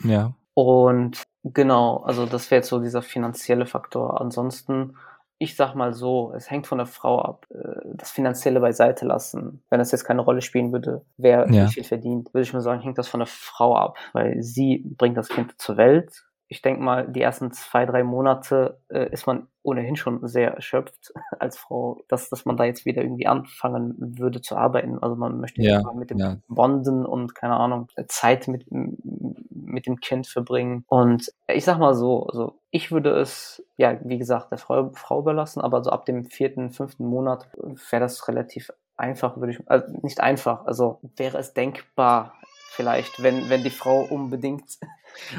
[0.00, 0.34] Ja.
[0.54, 4.20] Und genau, also das wäre jetzt so dieser finanzielle Faktor.
[4.20, 4.96] Ansonsten
[5.40, 7.46] ich sag mal so, es hängt von der Frau ab.
[7.50, 11.66] Äh, das Finanzielle beiseite lassen, wenn das jetzt keine Rolle spielen würde, wer ja.
[11.66, 14.82] wie viel verdient, würde ich mal sagen, hängt das von der Frau ab, weil sie
[14.96, 19.26] bringt das Kind zur Welt ich denke mal, die ersten zwei, drei Monate äh, ist
[19.26, 23.94] man ohnehin schon sehr erschöpft als Frau, dass, dass man da jetzt wieder irgendwie anfangen
[24.18, 24.98] würde zu arbeiten.
[24.98, 26.36] Also man möchte ja, mit dem ja.
[26.48, 30.84] Bonden und keine Ahnung, Zeit mit, mit dem Kind verbringen.
[30.88, 35.20] Und ich sag mal so, also ich würde es, ja, wie gesagt, der Frau, Frau
[35.20, 37.48] überlassen, aber so ab dem vierten, fünften Monat
[37.90, 42.34] wäre das relativ einfach, würde ich, also nicht einfach, also wäre es denkbar,
[42.70, 44.78] vielleicht, wenn, wenn die Frau unbedingt.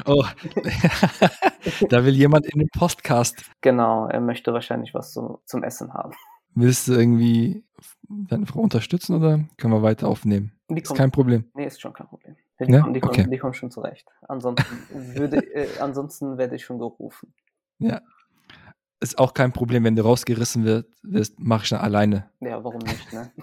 [0.04, 0.24] Oh,
[1.88, 3.44] da will jemand in den Podcast.
[3.60, 6.12] Genau, er möchte wahrscheinlich was zum, zum Essen haben.
[6.54, 7.64] Willst du irgendwie
[8.08, 10.52] deine Frau unterstützen oder können wir weiter aufnehmen?
[10.68, 11.44] Die ist kommt, kein Problem.
[11.54, 12.36] Nee, ist schon kein Problem.
[12.60, 12.80] Die, ja?
[12.80, 13.22] kommen, die, okay.
[13.22, 14.08] kommen, die kommen schon zurecht.
[14.28, 14.78] Ansonsten,
[15.16, 17.32] würde, äh, ansonsten werde ich schon gerufen.
[17.78, 18.00] Ja.
[19.00, 22.28] Ist auch kein Problem, wenn du rausgerissen wirst, mache ich dann alleine.
[22.40, 23.32] Ja, warum nicht, ne?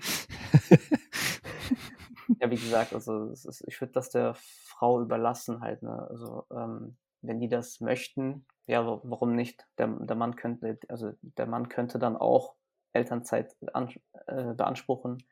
[2.40, 4.36] Ja, wie gesagt, also ist, ich würde das der
[4.78, 5.82] Frau überlassen halt.
[5.82, 6.08] Ne?
[6.10, 9.66] Also ähm, wenn die das möchten, ja, warum nicht?
[9.78, 12.56] Der, der Mann könnte, also der Mann könnte dann auch
[12.94, 13.94] Elternzeit an,
[14.28, 15.24] äh, beanspruchen.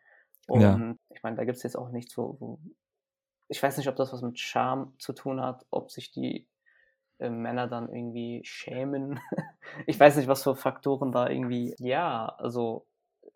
[0.48, 0.96] Und ja.
[1.10, 2.60] ich meine, da gibt es jetzt auch nichts, wo, wo,
[3.48, 6.48] ich weiß nicht, ob das was mit Scham zu tun hat, ob sich die
[7.20, 9.20] äh, Männer dann irgendwie schämen.
[9.88, 12.88] ich weiß nicht, was für Faktoren da irgendwie, ja, also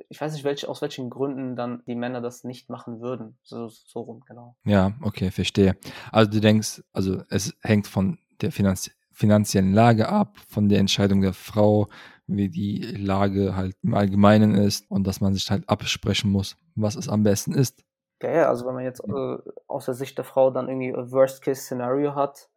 [0.07, 3.38] ich weiß nicht, welche, aus welchen Gründen dann die Männer das nicht machen würden.
[3.43, 4.55] So, so rum, genau.
[4.63, 5.75] Ja, okay, verstehe.
[6.12, 11.19] Also du denkst, also es hängt von der Finanz finanziellen Lage ab, von der Entscheidung
[11.19, 11.89] der Frau,
[12.25, 16.95] wie die Lage halt im Allgemeinen ist und dass man sich halt absprechen muss, was
[16.95, 17.83] es am besten ist.
[18.21, 21.12] Ja, ja also wenn man jetzt äh, aus der Sicht der Frau dann irgendwie ein
[21.12, 22.49] Worst-Case-Szenario hat,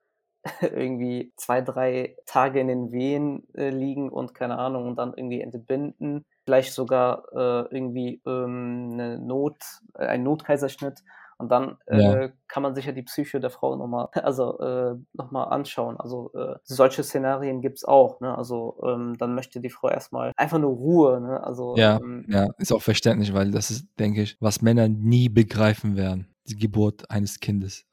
[0.61, 5.41] irgendwie zwei, drei Tage in den Wehen äh, liegen und keine Ahnung und dann irgendwie
[5.41, 9.57] entbinden, vielleicht sogar äh, irgendwie ähm, eine Not,
[9.95, 11.03] äh, ein Notkaiserschnitt.
[11.39, 12.29] Und dann äh, ja.
[12.47, 15.97] kann man sich ja die Psyche der Frau nochmal, also äh, noch anschauen.
[15.99, 18.21] Also äh, solche Szenarien gibt's auch.
[18.21, 18.37] Ne?
[18.37, 21.21] Also ähm, dann möchte die Frau erstmal einfach nur Ruhe.
[21.21, 21.43] Ne?
[21.43, 25.29] Also ja, ähm, ja, ist auch verständlich, weil das ist, denke ich, was Männer nie
[25.29, 27.87] begreifen werden die Geburt eines Kindes.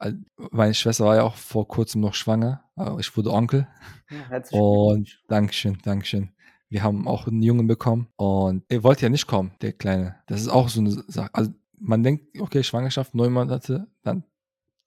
[0.50, 2.64] Meine Schwester war ja auch vor kurzem noch schwanger.
[2.98, 3.68] Ich wurde Onkel.
[4.30, 6.30] Ja, und Dankeschön, Dankeschön.
[6.70, 10.16] Wir haben auch einen Jungen bekommen und er wollte ja nicht kommen, der Kleine.
[10.26, 11.28] Das ist auch so eine Sache.
[11.32, 14.22] Also man denkt, okay, Schwangerschaft, neun Monate, dann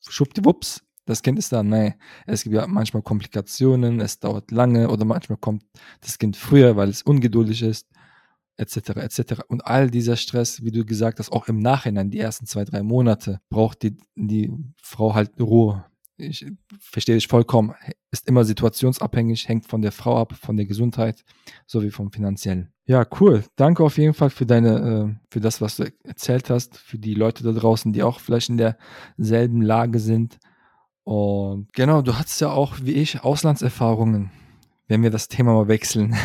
[0.08, 1.62] schwuppdiwupps, das Kind ist da.
[1.62, 5.66] Nein, es gibt ja manchmal Komplikationen, es dauert lange oder manchmal kommt
[6.00, 7.90] das Kind früher, weil es ungeduldig ist,
[8.56, 9.42] etc., etc.
[9.50, 12.82] Und all dieser Stress, wie du gesagt hast, auch im Nachhinein, die ersten zwei, drei
[12.82, 15.84] Monate, braucht die, die Frau halt Ruhe
[16.26, 16.46] ich
[16.80, 17.74] verstehe dich vollkommen,
[18.12, 21.24] ist immer situationsabhängig, hängt von der Frau ab, von der Gesundheit
[21.66, 22.74] sowie vom finanziellen.
[22.86, 23.44] Ja, cool.
[23.56, 27.14] Danke auf jeden Fall für deine, äh, für das, was du erzählt hast, für die
[27.14, 28.58] Leute da draußen, die auch vielleicht in
[29.18, 30.38] derselben Lage sind.
[31.04, 34.32] Und genau, du hattest ja auch, wie ich, Auslandserfahrungen,
[34.88, 36.16] wenn wir das Thema mal wechseln.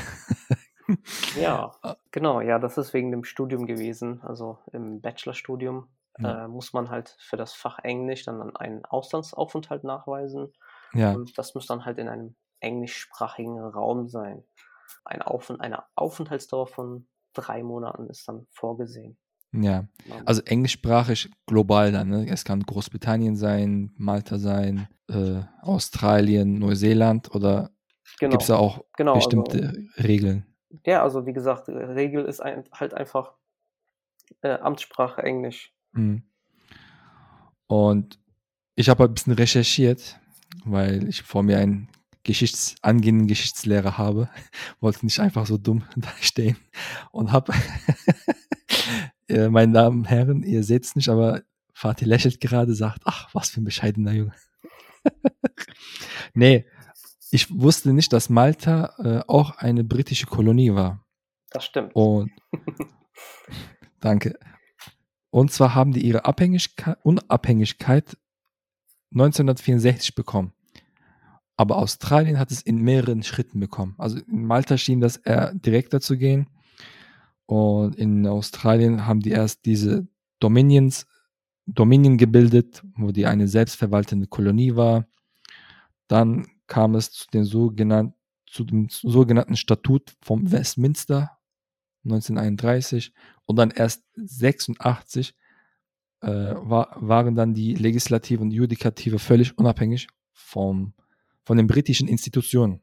[1.40, 1.72] ja,
[2.10, 5.86] genau, ja, das ist wegen dem Studium gewesen, also im Bachelorstudium
[6.18, 6.44] ja.
[6.44, 10.52] äh, muss man halt für das Fach Englisch dann einen Auslandsaufenthalt nachweisen.
[10.92, 11.12] Ja.
[11.12, 14.44] Und das muss dann halt in einem englischsprachigen Raum sein.
[15.04, 19.16] Ein Auf eine Aufenthaltsdauer von drei Monaten ist dann vorgesehen.
[19.52, 19.86] Ja,
[20.26, 22.08] also englischsprachig global dann.
[22.10, 22.26] Ne?
[22.28, 27.70] Es kann Großbritannien sein, Malta sein, äh, Australien, Neuseeland oder
[28.18, 28.32] genau.
[28.32, 30.46] gibt es da auch genau, bestimmte also, Regeln?
[30.84, 33.32] Ja, also wie gesagt, Regel ist ein, halt einfach
[34.42, 35.74] äh, Amtssprache Englisch.
[35.98, 36.22] Mhm.
[37.66, 38.18] Und
[38.74, 40.18] ich habe ein bisschen recherchiert,
[40.64, 41.88] weil ich vor mir einen
[42.22, 44.28] Geschichts angehenden Geschichtslehrer habe,
[44.80, 46.56] wollte nicht einfach so dumm dastehen
[47.10, 47.52] und habe,
[49.28, 53.50] meine Damen und Herren, ihr seht es nicht, aber Fatih lächelt gerade, sagt, ach, was
[53.50, 54.34] für ein bescheidener Junge.
[56.34, 56.66] nee,
[57.30, 61.04] ich wusste nicht, dass Malta äh, auch eine britische Kolonie war.
[61.50, 61.94] Das stimmt.
[61.94, 62.30] Und
[64.00, 64.38] danke.
[65.30, 68.16] Und zwar haben die ihre Abhängigkeit, Unabhängigkeit
[69.12, 70.52] 1964 bekommen.
[71.56, 73.94] Aber Australien hat es in mehreren Schritten bekommen.
[73.98, 76.48] Also in Malta schien das eher direkter zu gehen.
[77.46, 80.06] Und in Australien haben die erst diese
[80.38, 81.06] Dominions,
[81.66, 85.06] Dominion gebildet, wo die eine selbstverwaltende Kolonie war.
[86.06, 88.14] Dann kam es zu, den sogenannten,
[88.46, 91.37] zu dem sogenannten Statut vom Westminster
[92.12, 93.12] 1931
[93.46, 95.34] und dann erst 86
[96.20, 100.94] äh, war, waren dann die Legislative und Judikative völlig unabhängig vom,
[101.44, 102.82] von den britischen Institutionen.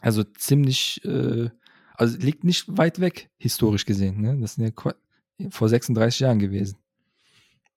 [0.00, 1.50] Also ziemlich, äh,
[1.94, 4.20] also liegt nicht weit weg, historisch gesehen.
[4.20, 4.38] Ne?
[4.40, 4.92] Das sind ja
[5.50, 6.78] vor 36 Jahren gewesen.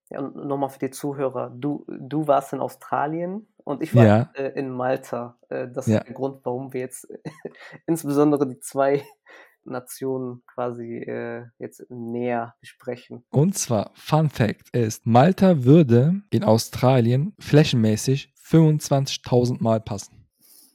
[0.10, 4.30] Ja, und nochmal für die Zuhörer, du, du warst in Australien und ich war ja.
[4.34, 5.38] äh, in Malta.
[5.50, 6.00] Äh, das ja.
[6.00, 7.08] ist der Grund, warum wir jetzt
[7.88, 9.04] insbesondere die zwei
[9.64, 13.24] Nationen quasi äh, jetzt näher besprechen.
[13.30, 20.22] Und zwar, Fun Fact ist, Malta würde in Australien flächenmäßig 25.000 Mal passen.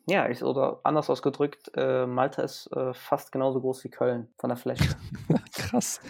[0.08, 4.48] Ja, ich, oder anders ausgedrückt, äh, Malta ist äh, fast genauso groß wie Köln von
[4.48, 4.96] der Fläche.
[5.52, 6.00] Krass.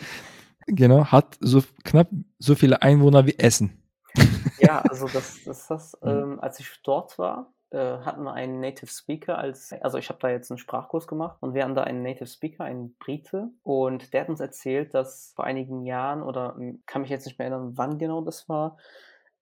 [0.66, 2.08] Genau, hat so knapp
[2.38, 3.82] so viele Einwohner wie Essen.
[4.58, 8.90] Ja, also das, das, das ähm, als ich dort war, äh, hatten wir einen Native
[8.90, 12.02] Speaker als, also ich habe da jetzt einen Sprachkurs gemacht und wir haben da einen
[12.02, 16.82] Native Speaker, einen Brite, und der hat uns erzählt, dass vor einigen Jahren oder hm,
[16.86, 18.76] kann mich jetzt nicht mehr erinnern, wann genau das war,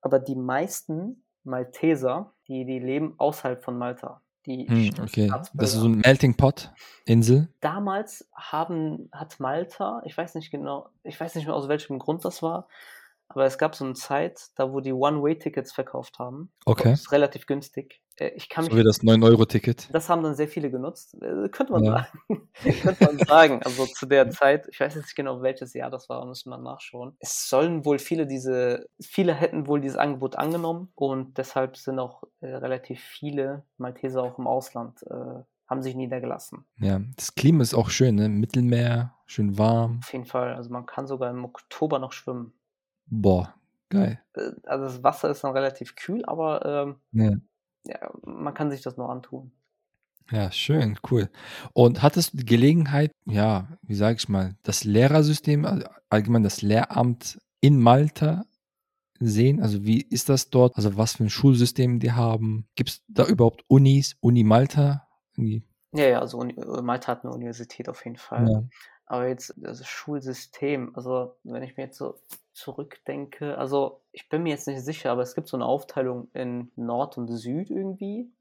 [0.00, 4.22] aber die meisten Malteser, die, die leben außerhalb von Malta.
[4.46, 6.70] Die hm, okay, das ist so ein Melting Pot
[7.06, 7.48] Insel.
[7.60, 12.24] Damals haben, hat Malta, ich weiß nicht genau, ich weiß nicht mehr aus welchem Grund
[12.24, 12.68] das war,
[13.28, 16.52] aber es gab so eine Zeit, da wo die One-Way-Tickets verkauft haben.
[16.64, 16.90] Okay.
[16.90, 18.00] Das ist relativ günstig.
[18.16, 19.88] Äh, ich kann so wie das 9-Euro-Ticket.
[19.92, 21.14] Das haben dann sehr viele genutzt.
[21.20, 21.92] Äh, könnte man ja.
[22.28, 22.48] sagen.
[22.82, 23.62] könnte man sagen.
[23.64, 26.58] Also zu der Zeit, ich weiß jetzt nicht genau, welches Jahr das war, müssen wir
[26.58, 27.16] nachschauen.
[27.18, 32.22] Es sollen wohl viele diese, viele hätten wohl dieses Angebot angenommen und deshalb sind auch
[32.40, 36.66] äh, relativ viele Malteser auch im Ausland äh, haben sich niedergelassen.
[36.76, 38.28] Ja, das Klima ist auch schön, ne?
[38.28, 40.00] Mittelmeer, schön warm.
[40.02, 40.54] Auf jeden Fall.
[40.54, 42.52] Also man kann sogar im Oktober noch schwimmen.
[43.06, 43.54] Boah,
[43.88, 44.20] geil.
[44.34, 47.36] Äh, also das Wasser ist dann relativ kühl, aber ähm, ja.
[47.86, 48.10] ja.
[48.24, 49.52] man kann sich das noch antun.
[50.30, 51.28] Ja, schön, cool.
[51.74, 56.62] Und hattest du die Gelegenheit, ja, wie sage ich mal, das Lehrersystem, also allgemein das
[56.62, 58.44] Lehramt in Malta
[59.20, 59.62] sehen?
[59.62, 60.76] Also wie ist das dort?
[60.76, 62.66] Also was für ein Schulsystem die haben?
[62.74, 65.06] Gibt es da überhaupt Unis, Uni Malta?
[65.36, 65.62] Irgendwie?
[65.92, 68.48] Ja, ja, also Uni Malta hat eine Universität auf jeden Fall.
[68.48, 68.62] Ja.
[69.06, 72.18] Aber jetzt das Schulsystem, also wenn ich mir jetzt so
[72.54, 76.70] zurückdenke, also ich bin mir jetzt nicht sicher, aber es gibt so eine Aufteilung in
[76.76, 78.32] Nord und Süd irgendwie.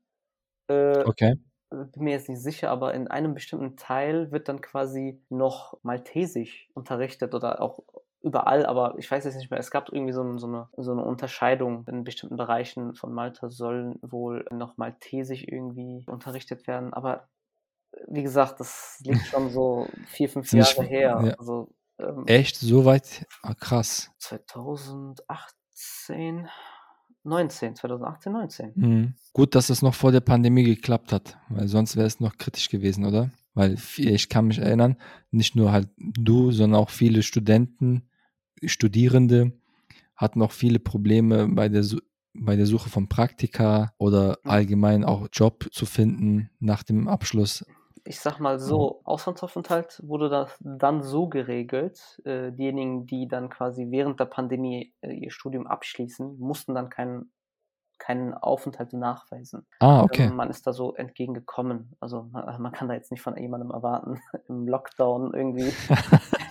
[0.68, 1.36] Äh, okay.
[1.70, 6.70] Bin mir jetzt nicht sicher, aber in einem bestimmten Teil wird dann quasi noch Maltesisch
[6.76, 7.80] unterrichtet oder auch
[8.22, 9.60] überall, aber ich weiß jetzt nicht mehr.
[9.60, 11.86] Es gab irgendwie so, so, eine, so eine Unterscheidung.
[11.88, 17.28] In bestimmten Bereichen von Malta sollen wohl noch Maltesisch irgendwie unterrichtet werden, aber
[18.08, 21.22] wie gesagt, das liegt schon so vier, fünf Jahre her.
[21.24, 21.34] Ja.
[21.34, 22.58] Also ähm, Echt?
[22.58, 23.28] So weit?
[23.42, 24.12] Ah, krass.
[24.20, 26.48] 2018,
[27.24, 28.72] 19, 2018, 19.
[28.76, 29.14] Mhm.
[29.32, 32.70] Gut, dass das noch vor der Pandemie geklappt hat, weil sonst wäre es noch kritisch
[32.70, 33.32] gewesen, oder?
[33.54, 34.98] Weil ich kann mich erinnern,
[35.32, 38.10] nicht nur halt du, sondern auch viele Studenten,
[38.66, 39.54] Studierende
[40.16, 41.86] hatten auch viele Probleme bei der,
[42.34, 44.50] bei der Suche von Praktika oder mhm.
[44.50, 47.66] allgemein auch Job zu finden nach dem Abschluss
[48.06, 53.88] ich sag mal so, Auslandsaufenthalt wurde das dann so geregelt, äh, diejenigen, die dann quasi
[53.92, 57.32] während der Pandemie äh, ihr Studium abschließen, mussten dann keinen
[58.00, 59.66] keinen Aufenthalt nachweisen.
[59.80, 60.24] Ah, okay.
[60.24, 61.96] Also man ist da so entgegengekommen.
[62.02, 65.72] Also man, man, kann da jetzt nicht von jemandem erwarten, im Lockdown irgendwie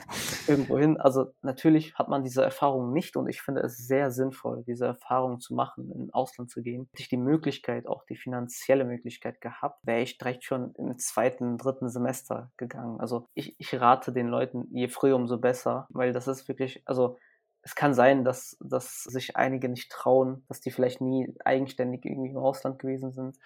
[0.48, 0.98] irgendwo hin.
[0.98, 5.40] Also natürlich hat man diese Erfahrung nicht und ich finde es sehr sinnvoll, diese Erfahrung
[5.40, 6.88] zu machen, in Ausland zu gehen.
[6.92, 11.58] Hätte ich die Möglichkeit, auch die finanzielle Möglichkeit gehabt, wäre ich direkt schon im zweiten,
[11.58, 13.00] dritten Semester gegangen.
[13.00, 17.18] Also ich, ich rate den Leuten, je früher, umso besser, weil das ist wirklich, also
[17.62, 22.30] es kann sein, dass, dass sich einige nicht trauen, dass die vielleicht nie eigenständig irgendwie
[22.30, 23.36] im Ausland gewesen sind.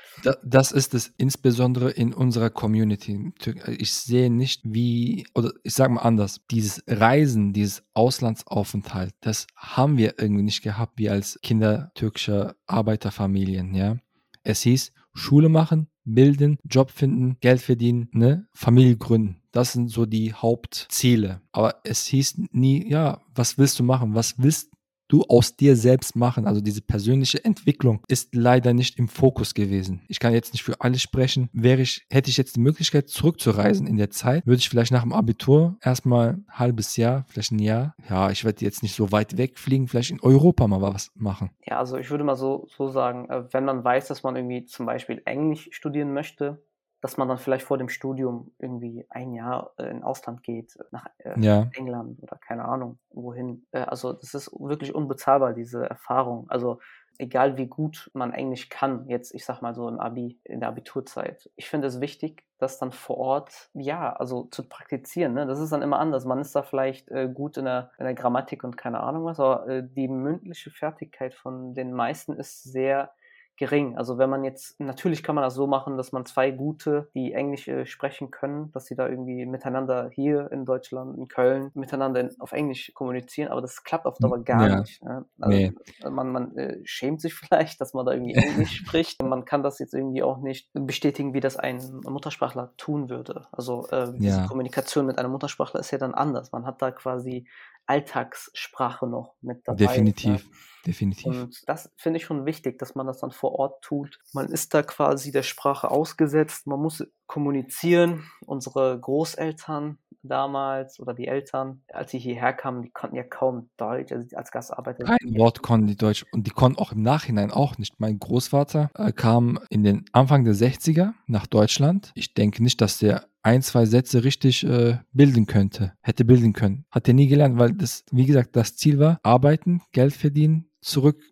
[0.42, 3.32] Das ist es insbesondere in unserer Community.
[3.78, 9.98] Ich sehe nicht, wie, oder ich sage mal anders, dieses Reisen, dieses Auslandsaufenthalt, das haben
[9.98, 13.96] wir irgendwie nicht gehabt, wie als Kinder türkischer Arbeiterfamilien, ja.
[14.42, 19.42] Es hieß, Schule machen, bilden, Job finden, Geld verdienen, ne, Familie gründen.
[19.56, 21.40] Das sind so die Hauptziele.
[21.50, 24.14] Aber es hieß nie, ja, was willst du machen?
[24.14, 24.70] Was willst
[25.08, 26.46] du aus dir selbst machen?
[26.46, 30.02] Also diese persönliche Entwicklung ist leider nicht im Fokus gewesen.
[30.08, 31.48] Ich kann jetzt nicht für alle sprechen.
[31.54, 35.04] Wäre ich, hätte ich jetzt die Möglichkeit zurückzureisen in der Zeit, würde ich vielleicht nach
[35.04, 37.94] dem Abitur erstmal ein halbes Jahr, vielleicht ein Jahr.
[38.10, 41.48] Ja, ich werde jetzt nicht so weit wegfliegen, vielleicht in Europa mal was machen.
[41.64, 44.66] Ja, also ich würde mal so, so sagen, äh, wenn man weiß, dass man irgendwie
[44.66, 46.62] zum Beispiel Englisch studieren möchte,
[47.06, 51.06] dass man dann vielleicht vor dem Studium irgendwie ein Jahr äh, in Ausland geht, nach
[51.18, 51.68] äh, ja.
[51.72, 53.64] England oder keine Ahnung wohin.
[53.70, 56.50] Äh, also das ist wirklich unbezahlbar, diese Erfahrung.
[56.50, 56.80] Also
[57.18, 60.68] egal wie gut man Englisch kann, jetzt ich sag mal so im Abi, in der
[60.68, 61.48] Abiturzeit.
[61.54, 65.32] Ich finde es wichtig, das dann vor Ort, ja, also zu praktizieren.
[65.32, 65.46] Ne?
[65.46, 66.24] Das ist dann immer anders.
[66.24, 69.38] Man ist da vielleicht äh, gut in der, in der Grammatik und keine Ahnung was,
[69.38, 73.12] aber äh, die mündliche Fertigkeit von den meisten ist sehr
[73.56, 73.96] gering.
[73.96, 77.32] Also wenn man jetzt, natürlich kann man das so machen, dass man zwei gute, die
[77.32, 82.20] Englisch äh, sprechen können, dass sie da irgendwie miteinander hier in Deutschland, in Köln, miteinander
[82.20, 84.80] in, auf Englisch kommunizieren, aber das klappt auf Dauer gar ja.
[84.80, 85.02] nicht.
[85.02, 85.24] Ne?
[85.40, 85.72] Also nee.
[86.08, 89.22] Man, man äh, schämt sich vielleicht, dass man da irgendwie Englisch spricht.
[89.22, 93.46] Man kann das jetzt irgendwie auch nicht bestätigen, wie das ein Muttersprachler tun würde.
[93.52, 94.46] Also äh, diese ja.
[94.46, 96.52] Kommunikation mit einem Muttersprachler ist ja dann anders.
[96.52, 97.46] Man hat da quasi
[97.86, 99.78] Alltagssprache noch mit dabei.
[99.78, 100.42] Definitiv.
[100.42, 100.50] Ja.
[100.86, 101.26] Definitiv.
[101.26, 104.20] Und das finde ich schon wichtig, dass man das dann vor Ort tut.
[104.32, 108.30] Man ist da quasi der Sprache ausgesetzt, man muss kommunizieren.
[108.46, 114.12] Unsere Großeltern damals oder die Eltern, als sie hierher kamen, die konnten ja kaum Deutsch,
[114.12, 115.04] also als Gastarbeiter.
[115.04, 117.98] Kein Wort konnten die Deutsch und die konnten auch im Nachhinein auch nicht.
[117.98, 122.12] Mein Großvater äh, kam in den Anfang der 60er nach Deutschland.
[122.14, 126.84] Ich denke nicht, dass der ein, zwei Sätze richtig äh, bilden könnte, hätte bilden können.
[126.90, 131.22] Hat er nie gelernt, weil das, wie gesagt, das Ziel war, arbeiten, Geld verdienen, zurück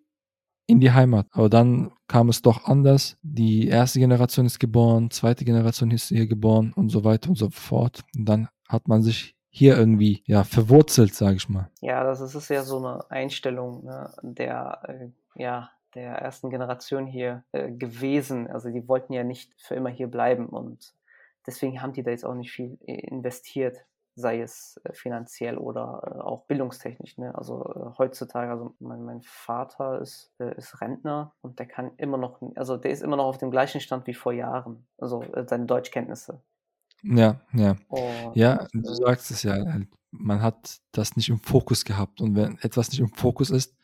[0.68, 1.26] in die Heimat.
[1.32, 3.18] Aber dann kam es doch anders.
[3.22, 7.50] Die erste Generation ist geboren, zweite Generation ist hier geboren und so weiter und so
[7.50, 8.04] fort.
[8.16, 11.68] Und dann hat man sich hier irgendwie ja verwurzelt, sage ich mal.
[11.80, 17.06] Ja, das ist, ist ja so eine Einstellung ne, der äh, ja der ersten Generation
[17.08, 18.46] hier äh, gewesen.
[18.48, 20.94] Also die wollten ja nicht für immer hier bleiben und
[21.46, 23.84] deswegen haben die da jetzt auch nicht viel äh, investiert
[24.16, 27.18] sei es äh, finanziell oder äh, auch bildungstechnisch.
[27.18, 27.34] Ne?
[27.34, 32.76] Also heutzutage, also mein, mein Vater ist, ist Rentner und der kann immer noch, also
[32.76, 36.40] der ist immer noch auf dem gleichen Stand wie vor Jahren, also seine Deutschkenntnisse.
[37.02, 37.76] Ja, ja.
[37.88, 42.36] Und, ja, du sagst es ja, halt, man hat das nicht im Fokus gehabt und
[42.36, 43.76] wenn etwas nicht im Fokus ist,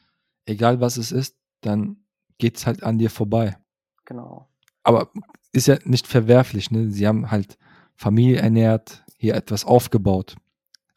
[0.47, 2.05] egal was es ist, dann
[2.39, 3.59] geht es halt an dir vorbei.
[4.07, 4.49] Genau.
[4.85, 5.11] Aber
[5.53, 6.91] ist ja nicht verwerflich, ne?
[6.91, 7.59] Sie haben halt
[7.97, 10.37] Familie ernährt, hier etwas aufgebaut.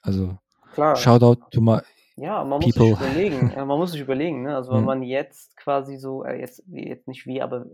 [0.02, 0.38] Also
[0.74, 0.96] Klar.
[0.96, 1.80] Shoutout to my
[2.16, 2.90] ja, man people.
[2.90, 3.52] muss sich überlegen.
[3.56, 4.44] man muss sich überlegen.
[4.44, 4.56] Ne?
[4.56, 4.86] Also wenn hm.
[4.86, 7.66] man jetzt quasi so, äh, jetzt, jetzt nicht wie, aber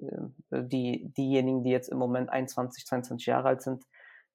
[0.51, 3.83] äh, die, diejenigen, die jetzt im Moment 21, 22 Jahre alt sind,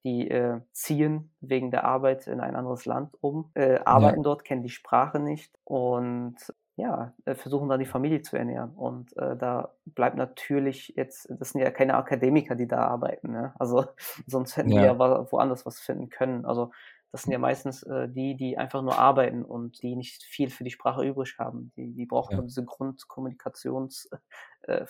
[0.03, 4.23] die äh, ziehen wegen der Arbeit in ein anderes Land um, äh, arbeiten ja.
[4.23, 6.35] dort, kennen die Sprache nicht und
[6.77, 8.71] ja, äh, versuchen dann die Familie zu ernähren.
[8.71, 13.53] Und äh, da bleibt natürlich jetzt, das sind ja keine Akademiker, die da arbeiten, ne?
[13.57, 13.85] Also
[14.27, 14.81] sonst hätten ja.
[14.81, 14.99] wir ja
[15.31, 16.45] woanders was finden können.
[16.45, 16.71] Also
[17.11, 20.65] das sind ja meistens äh, die, die einfach nur arbeiten und die nicht viel für
[20.65, 21.71] die Sprache übrig haben.
[21.77, 22.41] Die, die brauchen ja.
[22.41, 24.19] diese Grundkommunikationsphrasen,
[24.67, 24.85] äh,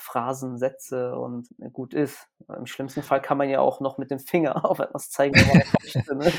[0.57, 2.27] Sätze und äh, gut ist.
[2.55, 6.15] Im schlimmsten Fall kann man ja auch noch mit dem Finger auf etwas zeigen, möchte.
[6.15, 6.31] Ne?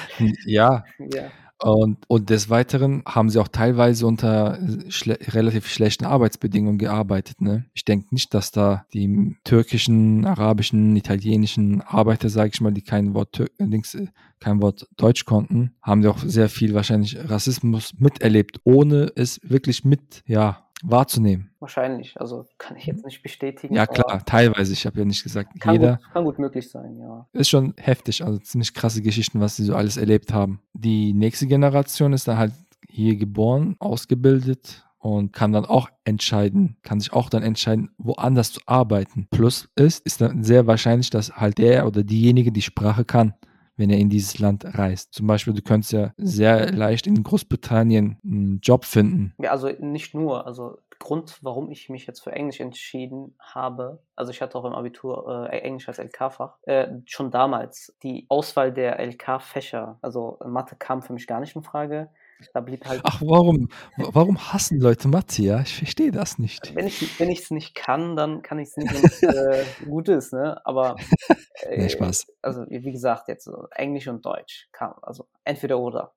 [0.44, 0.84] Ja.
[0.98, 1.30] ja.
[1.62, 7.40] Und, und des Weiteren haben sie auch teilweise unter schle relativ schlechten Arbeitsbedingungen gearbeitet.
[7.40, 7.64] Ne?
[7.72, 13.14] Ich denke nicht, dass da die türkischen, arabischen, italienischen Arbeiter, sage ich mal, die kein
[13.14, 14.06] Wort, äh,
[14.38, 19.82] kein Wort Deutsch konnten, haben sie auch sehr viel wahrscheinlich Rassismus miterlebt, ohne es wirklich
[19.84, 21.50] mit, ja, wahrzunehmen.
[21.58, 23.74] Wahrscheinlich, also kann ich jetzt nicht bestätigen.
[23.74, 25.96] Ja klar, teilweise, ich habe ja nicht gesagt, kann jeder.
[25.96, 27.26] Gut, kann gut möglich sein, ja.
[27.32, 30.60] Ist schon heftig, also ziemlich krasse Geschichten, was sie so alles erlebt haben.
[30.72, 32.52] Die nächste Generation ist dann halt
[32.88, 38.60] hier geboren, ausgebildet und kann dann auch entscheiden, kann sich auch dann entscheiden, woanders zu
[38.66, 39.26] arbeiten.
[39.30, 43.34] Plus ist, ist dann sehr wahrscheinlich, dass halt der oder diejenige die Sprache kann
[43.76, 45.14] wenn er in dieses Land reist.
[45.14, 49.34] Zum Beispiel, du könntest ja sehr leicht in Großbritannien einen Job finden.
[49.38, 50.46] Ja, also nicht nur.
[50.46, 54.72] Also Grund, warum ich mich jetzt für Englisch entschieden habe, also ich hatte auch im
[54.72, 61.02] Abitur äh, Englisch als LK-Fach, äh, schon damals die Auswahl der LK-Fächer, also Mathe kam
[61.02, 62.08] für mich gar nicht in Frage.
[62.52, 63.00] Da blieb halt.
[63.04, 63.68] Ach, warum?
[63.96, 65.42] Warum hassen Leute Mathe?
[65.42, 66.74] Ja, ich verstehe das nicht.
[66.74, 70.08] Wenn ich wenn es nicht kann, dann kann ich es nicht, wenn es äh, gut
[70.08, 70.60] ist, ne?
[70.64, 70.96] Aber
[71.62, 72.26] äh, nee, Spaß.
[72.42, 76.14] Also wie gesagt, jetzt Englisch und Deutsch kam, also entweder oder.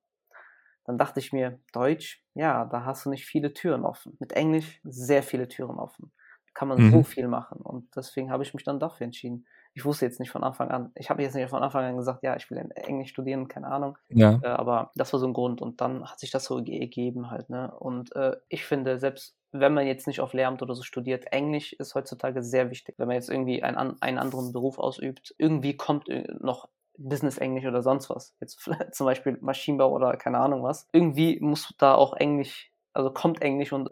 [0.86, 4.18] Dann dachte ich mir, Deutsch, ja, da hast du nicht viele Türen offen.
[4.20, 6.12] Mit Englisch sehr viele Türen offen.
[6.54, 6.92] Kann man mhm.
[6.92, 10.32] so viel machen und deswegen habe ich mich dann dafür entschieden ich wusste jetzt nicht
[10.32, 13.10] von Anfang an, ich habe jetzt nicht von Anfang an gesagt, ja, ich will Englisch
[13.10, 13.98] studieren, keine Ahnung.
[14.10, 14.40] Ja.
[14.44, 17.50] Äh, aber das war so ein Grund und dann hat sich das so gegeben halt,
[17.50, 17.74] ne?
[17.78, 21.74] Und äh, ich finde, selbst wenn man jetzt nicht auf Lehramt oder so studiert, Englisch
[21.74, 22.96] ist heutzutage sehr wichtig.
[22.98, 26.08] Wenn man jetzt irgendwie einen, einen anderen Beruf ausübt, irgendwie kommt
[26.40, 28.36] noch Business Englisch oder sonst was.
[28.40, 28.60] Jetzt
[28.92, 30.88] zum Beispiel Maschinenbau oder keine Ahnung was.
[30.92, 33.90] Irgendwie muss da auch Englisch, also kommt Englisch und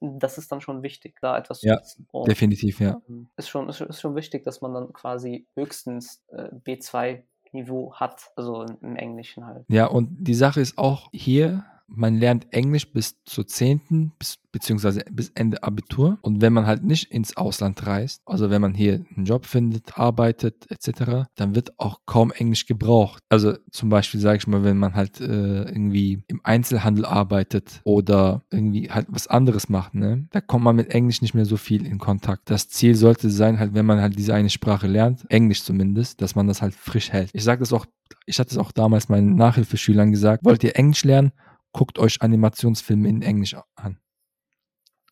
[0.00, 2.08] das ist dann schon wichtig, da etwas ja, zu wissen.
[2.12, 3.00] Und, definitiv, ja.
[3.08, 7.22] Ähm, ist schon, ist, ist, schon wichtig, dass man dann quasi höchstens äh, B2
[7.52, 9.64] Niveau hat, also im Englischen halt.
[9.68, 14.12] Ja, und die Sache ist auch hier, man lernt Englisch bis zur 10.
[14.18, 16.18] Bis, beziehungsweise bis Ende Abitur.
[16.22, 19.98] Und wenn man halt nicht ins Ausland reist, also wenn man hier einen Job findet,
[19.98, 23.22] arbeitet etc., dann wird auch kaum Englisch gebraucht.
[23.28, 28.42] Also zum Beispiel sage ich mal, wenn man halt äh, irgendwie im Einzelhandel arbeitet oder
[28.50, 31.86] irgendwie halt was anderes macht, ne, da kommt man mit Englisch nicht mehr so viel
[31.86, 32.50] in Kontakt.
[32.50, 36.34] Das Ziel sollte sein, halt, wenn man halt diese eine Sprache lernt, Englisch zumindest, dass
[36.34, 37.30] man das halt frisch hält.
[37.32, 37.86] Ich sage das auch,
[38.24, 41.32] ich hatte es auch damals meinen Nachhilfeschülern gesagt, wollt ihr Englisch lernen?
[41.76, 43.98] Guckt euch Animationsfilme in Englisch an.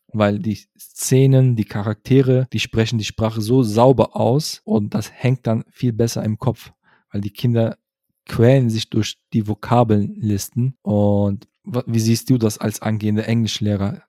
[0.07, 5.45] Weil die Szenen, die Charaktere, die sprechen die Sprache so sauber aus und das hängt
[5.45, 6.71] dann viel besser im Kopf,
[7.11, 7.77] weil die Kinder
[8.25, 10.75] quälen sich durch die Vokabelnlisten.
[10.81, 11.47] Und
[11.85, 14.01] wie siehst du das als angehender Englischlehrer?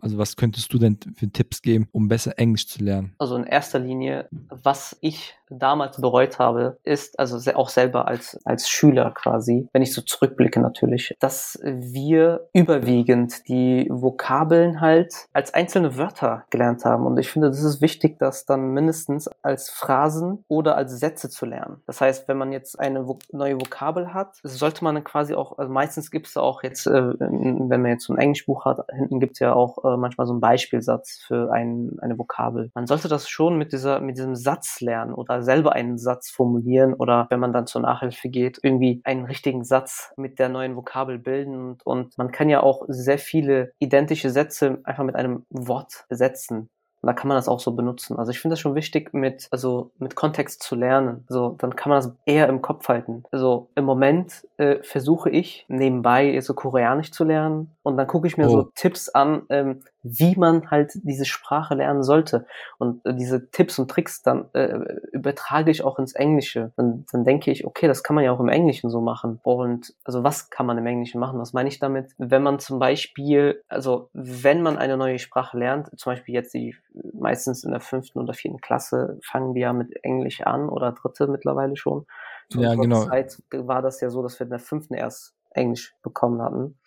[0.00, 3.14] Also was könntest du denn für Tipps geben, um besser Englisch zu lernen?
[3.18, 8.68] Also in erster Linie, was ich damals bereut habe, ist, also auch selber als, als
[8.68, 15.96] Schüler quasi, wenn ich so zurückblicke natürlich, dass wir überwiegend die Vokabeln halt als einzelne
[15.96, 17.06] Wörter gelernt haben.
[17.06, 21.46] Und ich finde, das ist wichtig, das dann mindestens als Phrasen oder als Sätze zu
[21.46, 21.82] lernen.
[21.86, 26.10] Das heißt, wenn man jetzt eine neue Vokabel hat, sollte man quasi auch, also meistens
[26.10, 29.40] gibt es auch jetzt, äh, wenn man jetzt so ein Englischbuch hat, hinten gibt es
[29.40, 32.70] ja auch äh, manchmal so einen Beispielsatz für ein, eine Vokabel.
[32.74, 36.94] Man sollte das schon mit dieser, mit diesem Satz lernen oder selber einen Satz formulieren
[36.94, 41.18] oder wenn man dann zur Nachhilfe geht, irgendwie einen richtigen Satz mit der neuen Vokabel
[41.18, 46.68] bilden und, man kann ja auch sehr viele identische Sätze einfach mit einem Wort besetzen.
[47.02, 48.18] Und da kann man das auch so benutzen.
[48.18, 51.24] Also ich finde das schon wichtig, mit, also mit Kontext zu lernen.
[51.28, 53.24] So, dann kann man das eher im Kopf halten.
[53.32, 58.36] Also im Moment äh, versuche ich nebenbei so Koreanisch zu lernen und dann gucke ich
[58.36, 58.50] mir oh.
[58.50, 62.46] so Tipps an, ähm, wie man halt diese Sprache lernen sollte.
[62.78, 64.78] Und äh, diese Tipps und Tricks dann äh,
[65.12, 66.72] übertrage ich auch ins Englische.
[66.76, 69.40] Dann, dann denke ich, okay, das kann man ja auch im Englischen so machen.
[69.42, 71.38] Und also was kann man im Englischen machen?
[71.38, 72.12] Was meine ich damit?
[72.18, 76.74] Wenn man zum Beispiel, also wenn man eine neue Sprache lernt, zum Beispiel jetzt die
[77.12, 81.26] meistens in der fünften oder vierten Klasse fangen wir ja mit Englisch an oder dritte
[81.26, 82.06] mittlerweile schon.
[82.48, 83.04] Zu ja, genau.
[83.04, 86.78] Zeit war das ja so, dass wir in der fünften erst Englisch bekommen hatten.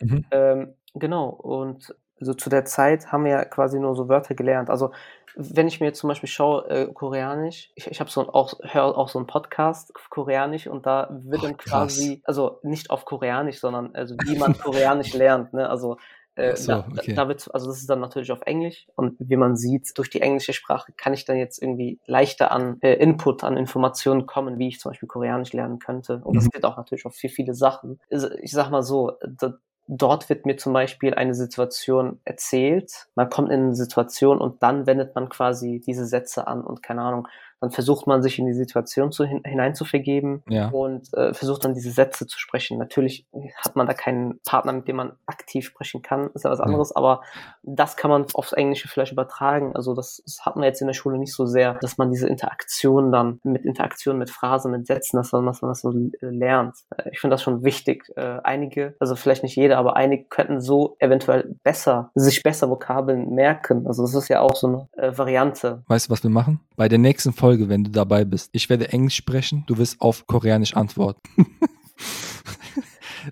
[0.00, 0.24] Mhm.
[0.30, 4.70] Ähm, genau, und also zu der Zeit haben wir ja quasi nur so Wörter gelernt.
[4.70, 4.90] Also
[5.36, 9.08] wenn ich mir zum Beispiel schaue, äh, Koreanisch, ich, ich habe so auch, höre auch
[9.08, 14.16] so einen Podcast Koreanisch und da wird dann quasi, also nicht auf Koreanisch, sondern also
[14.24, 15.68] wie man Koreanisch lernt, ne?
[15.68, 15.96] Also
[16.38, 17.14] äh, so, da, okay.
[17.14, 20.20] da wird, also das ist dann natürlich auf Englisch und wie man sieht, durch die
[20.20, 24.68] englische Sprache kann ich dann jetzt irgendwie leichter an äh, Input, an Informationen kommen, wie
[24.68, 26.20] ich zum Beispiel Koreanisch lernen könnte.
[26.24, 26.38] Und mhm.
[26.38, 28.00] das geht auch natürlich auf viel, viele Sachen.
[28.10, 29.54] Also ich sag mal so, da,
[29.88, 34.86] dort wird mir zum Beispiel eine Situation erzählt, man kommt in eine Situation und dann
[34.86, 37.26] wendet man quasi diese Sätze an und keine Ahnung,
[37.60, 40.68] dann versucht man sich in die Situation zu, hineinzuvergeben ja.
[40.68, 42.78] und äh, versucht dann diese Sätze zu sprechen.
[42.78, 46.60] Natürlich hat man da keinen Partner, mit dem man aktiv sprechen kann, ist ja was
[46.60, 46.96] anderes, ja.
[46.96, 47.22] aber
[47.62, 49.74] das kann man aufs Englische vielleicht übertragen.
[49.74, 52.28] Also das, das hat man jetzt in der Schule nicht so sehr, dass man diese
[52.28, 56.76] Interaktion dann mit Interaktion, mit Phrasen, mit Sätzen, dass man, dass man das so lernt.
[56.96, 58.04] Äh, ich finde das schon wichtig.
[58.16, 63.34] Äh, einige, also vielleicht nicht jeder, aber einige könnten so eventuell besser, sich besser Vokabeln
[63.34, 63.86] merken.
[63.86, 65.82] Also das ist ja auch so eine äh, Variante.
[65.88, 66.60] Weißt du, was wir machen?
[66.78, 68.50] Bei der nächsten Folge wenn du dabei bist.
[68.52, 71.20] Ich werde Englisch sprechen, du wirst auf Koreanisch antworten.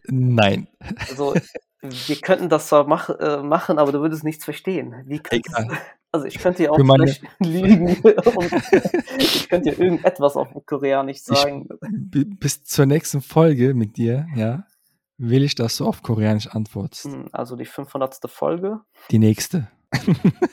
[0.09, 0.67] Nein.
[1.09, 1.35] Also,
[1.81, 4.95] wir könnten das zwar mach, äh, machen, aber du würdest nichts verstehen.
[5.07, 5.69] Wie Egal.
[6.13, 7.03] Also ich könnte ja auch meine...
[7.41, 8.53] und
[9.19, 11.69] ich könnte ja irgendetwas auf Koreanisch sagen.
[12.15, 14.65] Ich, bis zur nächsten Folge mit dir, ja,
[15.19, 17.05] will ich, dass du auf Koreanisch antwortest.
[17.05, 18.19] Hm, also die 500.
[18.31, 18.81] Folge.
[19.11, 19.69] Die nächste.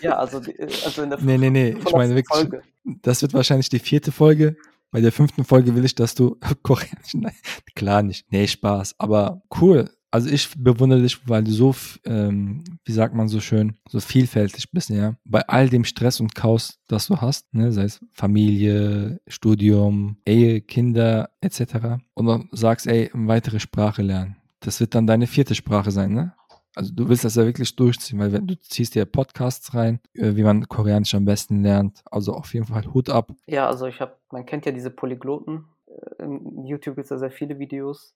[0.01, 2.63] Ja, also, die, also in der Nee, nee, nee, ich meine wirklich, Folge.
[2.83, 4.55] das wird wahrscheinlich die vierte Folge.
[4.91, 7.35] Bei der fünften Folge will ich, dass du Koreanisch, nein,
[7.75, 9.89] klar nicht, nee, Spaß, aber cool.
[10.11, 11.73] Also ich bewundere dich, weil du so,
[12.05, 15.15] ähm, wie sagt man so schön, so vielfältig bist, ja.
[15.25, 20.61] Bei all dem Stress und Chaos, das du hast, ne, sei es Familie, Studium, Ehe,
[20.61, 22.03] Kinder etc.
[22.13, 24.35] Und dann sagst, ey, eine weitere Sprache lernen.
[24.59, 26.33] Das wird dann deine vierte Sprache sein, ne?
[26.75, 30.35] Also du willst das ja wirklich durchziehen, weil wenn du ziehst dir Podcasts rein, äh,
[30.35, 32.01] wie man Koreanisch am besten lernt.
[32.09, 33.31] Also auf jeden Fall Hut ab.
[33.45, 35.65] Ja, also ich habe, man kennt ja diese Polygloten.
[35.87, 38.15] Äh, In YouTube gibt es ja sehr viele Videos.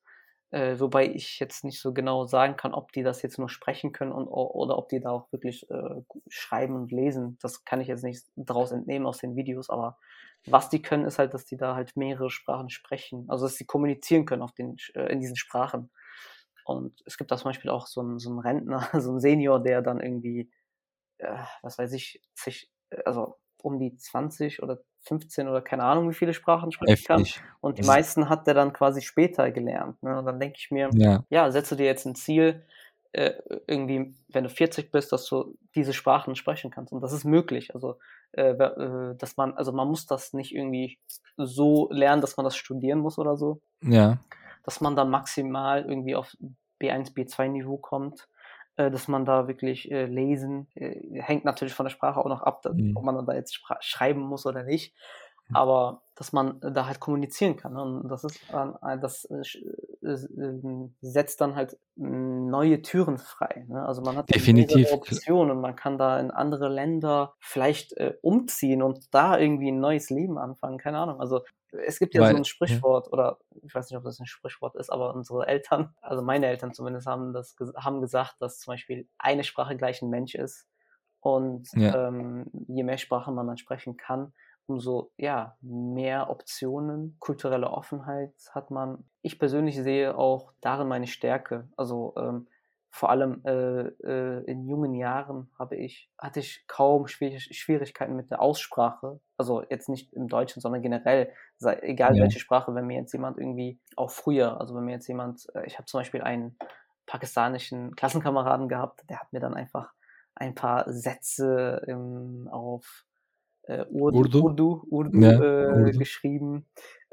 [0.50, 3.92] Äh, wobei ich jetzt nicht so genau sagen kann, ob die das jetzt nur sprechen
[3.92, 7.38] können und, oder ob die da auch wirklich äh, schreiben und lesen.
[7.42, 9.98] Das kann ich jetzt nicht daraus entnehmen aus den Videos, aber
[10.46, 13.26] was die können, ist halt, dass die da halt mehrere Sprachen sprechen.
[13.28, 15.90] Also dass sie kommunizieren können auf den, äh, in diesen Sprachen.
[16.68, 19.62] Und es gibt da zum Beispiel auch so einen, so einen Rentner, so einen Senior,
[19.62, 20.52] der dann irgendwie
[21.20, 22.70] äh, was weiß ich, zig,
[23.06, 27.26] also um die 20 oder 15 oder keine Ahnung, wie viele Sprachen sprechen kann.
[27.60, 30.02] Und die meisten hat der dann quasi später gelernt.
[30.04, 30.18] Ne?
[30.18, 31.24] Und dann denke ich mir, ja.
[31.30, 32.66] ja, setze dir jetzt ein Ziel,
[33.14, 33.34] äh,
[33.66, 36.94] irgendwie, wenn du 40 bist, dass du diese Sprachen sprechen kannst.
[36.94, 37.74] Und das ist möglich.
[37.74, 37.98] Also,
[38.34, 41.00] äh, äh, dass man, also man muss das nicht irgendwie
[41.38, 43.62] so lernen, dass man das studieren muss oder so.
[43.82, 44.20] Ja.
[44.64, 46.36] Dass man dann maximal irgendwie auf
[46.80, 48.28] B1, B2 Niveau kommt
[48.78, 52.44] äh, dass man da wirklich äh, lesen, äh, hängt natürlich von der Sprache auch noch
[52.44, 52.96] ab, mhm.
[52.96, 54.94] ob man da jetzt schreiben muss oder nicht.
[55.48, 55.56] Mhm.
[55.56, 57.74] Aber dass man da halt kommunizieren kann.
[57.74, 57.82] Ne?
[57.82, 58.40] Und das ist,
[59.02, 59.42] das äh,
[61.02, 63.66] setzt dann halt neue Türen frei.
[63.68, 63.86] Ne?
[63.86, 68.82] Also man hat definitiv Optionen und man kann da in andere Länder vielleicht äh, umziehen
[68.82, 70.78] und da irgendwie ein neues Leben anfangen.
[70.78, 71.20] Keine Ahnung.
[71.20, 71.42] Also
[71.72, 73.14] es gibt ja Weil, so ein Sprichwort, ja.
[73.14, 76.74] oder ich weiß nicht, ob das ein Sprichwort ist, aber unsere Eltern, also meine Eltern
[76.74, 80.68] zumindest, haben das haben gesagt, dass zum Beispiel eine Sprache gleich ein Mensch ist.
[81.20, 82.08] Und ja.
[82.08, 84.34] ähm, je mehr Sprachen man dann sprechen kann,
[84.68, 89.06] umso ja, mehr Optionen, kulturelle Offenheit hat man.
[89.22, 91.68] Ich persönlich sehe auch darin meine Stärke.
[91.76, 92.48] Also ähm,
[92.90, 98.42] vor allem äh, äh, in jungen Jahren habe ich, hatte ich kaum Schwierigkeiten mit der
[98.42, 99.20] Aussprache.
[99.38, 102.24] Also jetzt nicht im Deutschen, sondern generell, sei, egal ja.
[102.24, 105.66] welche Sprache, wenn mir jetzt jemand irgendwie, auch früher, also wenn mir jetzt jemand, äh,
[105.66, 106.58] ich habe zum Beispiel einen
[107.06, 109.94] pakistanischen Klassenkameraden gehabt, der hat mir dann einfach
[110.36, 113.06] ein paar Sätze ähm, auf
[113.68, 116.00] äh, Urdu, Urdu, Urdu, Urdu, ja, äh, Urdu.
[116.00, 116.66] geschrieben,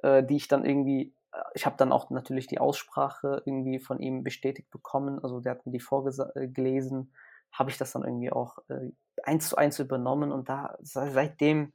[0.02, 1.14] äh, die ich dann irgendwie
[1.54, 5.18] ich habe dann auch natürlich die Aussprache irgendwie von ihm bestätigt bekommen.
[5.22, 7.12] Also der hat mir die vorgelesen,
[7.52, 8.90] habe ich das dann irgendwie auch äh,
[9.22, 11.72] eins zu eins übernommen und da seitdem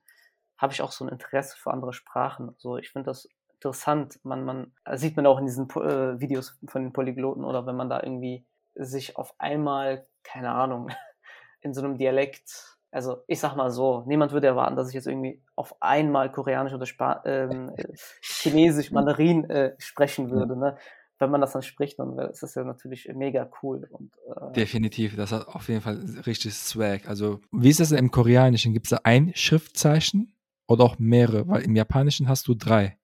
[0.57, 2.49] habe ich auch so ein Interesse für andere Sprachen.
[2.49, 4.19] Also ich finde das interessant.
[4.23, 7.89] Man, man sieht man auch in diesen äh, Videos von den Polygloten oder wenn man
[7.89, 10.89] da irgendwie sich auf einmal, keine Ahnung,
[11.61, 15.07] in so einem Dialekt also ich sag mal so, niemand würde erwarten, dass ich jetzt
[15.07, 17.71] irgendwie auf einmal Koreanisch oder Spa ähm,
[18.21, 20.57] Chinesisch, Mandarin äh, sprechen würde.
[20.57, 20.77] Ne?
[21.19, 23.87] Wenn man das dann spricht, dann ist das ja natürlich mega cool.
[23.91, 27.07] Und, äh, Definitiv, das hat auf jeden Fall richtig Swag.
[27.07, 28.73] Also wie ist das im Koreanischen?
[28.73, 30.33] Gibt es da ein Schriftzeichen
[30.67, 31.47] oder auch mehrere?
[31.47, 32.97] Weil im Japanischen hast du drei.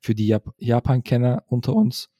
[0.00, 2.10] Für die Jap Japan-Kenner unter uns.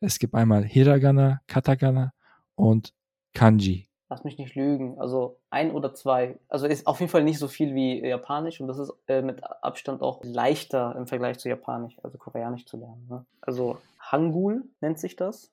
[0.00, 2.14] Es gibt einmal Hiragana, Katakana
[2.54, 2.94] und
[3.34, 6.38] Kanji lass mich nicht lügen, also ein oder zwei.
[6.48, 9.42] Also ist auf jeden Fall nicht so viel wie Japanisch und das ist äh, mit
[9.62, 13.06] Abstand auch leichter im Vergleich zu Japanisch, also Koreanisch zu lernen.
[13.08, 13.24] Ne?
[13.40, 15.50] Also Hangul nennt sich das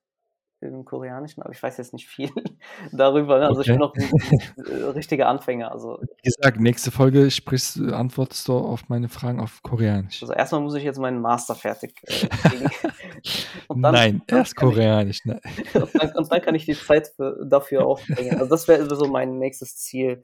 [0.63, 2.31] im Koreanischen, aber ich weiß jetzt nicht viel
[2.91, 3.39] darüber.
[3.39, 3.47] Ne?
[3.47, 3.71] Also okay.
[3.71, 5.71] ich bin noch ein, ein, richtiger Anfänger.
[5.71, 10.21] Also wie gesagt, nächste Folge sprichst, antwortest du auf meine Fragen auf Koreanisch.
[10.21, 12.27] Also erstmal muss ich jetzt meinen Master fertig äh,
[13.69, 15.19] dann, Nein, erst Koreanisch.
[15.19, 15.41] Ich, ne?
[15.73, 18.39] und, dann, und, dann, kann ich die Zeit für, dafür aufbringen.
[18.39, 20.21] Also das wäre so mein nächstes Ziel.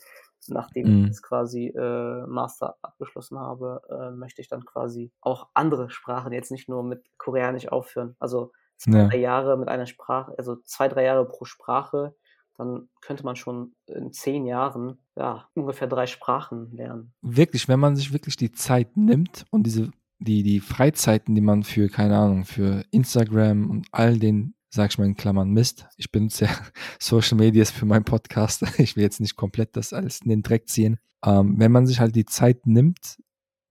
[0.48, 1.00] Nachdem mm.
[1.02, 6.32] ich jetzt quasi äh, Master abgeschlossen habe, äh, möchte ich dann quasi auch andere Sprachen
[6.32, 8.16] jetzt nicht nur mit Koreanisch aufhören.
[8.20, 9.08] Also zwei, ja.
[9.08, 12.16] drei Jahre mit einer Sprache, also zwei, drei Jahre pro Sprache,
[12.58, 17.14] dann könnte man schon in zehn Jahren ja ungefähr drei Sprachen lernen.
[17.22, 21.64] Wirklich, wenn man sich wirklich die Zeit nimmt und diese die die Freizeiten, die man
[21.64, 25.88] für keine Ahnung für Instagram und all den sag ich mal in Klammern Mist.
[25.98, 26.52] Ich benutze ja
[27.00, 28.64] Social Medias für meinen Podcast.
[28.78, 31.00] Ich will jetzt nicht komplett das alles in den Dreck ziehen.
[31.26, 33.18] Ähm, wenn man sich halt die Zeit nimmt,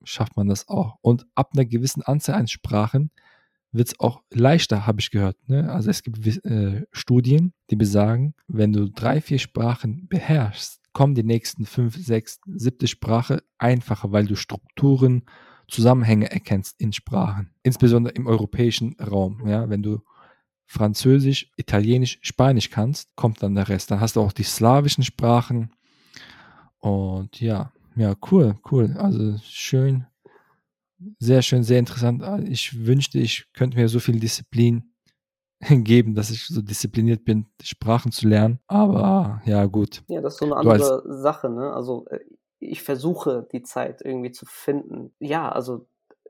[0.02, 0.96] schafft man das auch.
[1.00, 3.10] Und ab einer gewissen Anzahl an Sprachen
[3.72, 5.36] wird es auch leichter, habe ich gehört.
[5.48, 5.70] Ne?
[5.70, 11.22] Also es gibt äh, Studien, die besagen, wenn du drei, vier Sprachen beherrschst, kommen die
[11.22, 15.22] nächsten fünf, sechs, siebte Sprache einfacher, weil du Strukturen,
[15.68, 19.46] Zusammenhänge erkennst in Sprachen, insbesondere im europäischen Raum.
[19.46, 19.68] Ja?
[19.68, 20.00] Wenn du
[20.64, 23.90] Französisch, Italienisch, Spanisch kannst, kommt dann der Rest.
[23.90, 25.72] Dann hast du auch die slawischen Sprachen.
[26.78, 28.94] Und ja, ja, cool, cool.
[28.98, 30.06] Also schön,
[31.18, 32.22] sehr schön, sehr interessant.
[32.22, 34.94] Ah, ich wünschte, ich könnte mir so viel Disziplin
[35.68, 38.60] geben, dass ich so diszipliniert bin, Sprachen zu lernen.
[38.66, 40.02] Aber ja, gut.
[40.08, 41.72] Ja, das ist so eine andere Sache, ne?
[41.72, 42.20] Also äh,
[42.60, 45.14] ich versuche die Zeit irgendwie zu finden.
[45.20, 45.86] Ja, also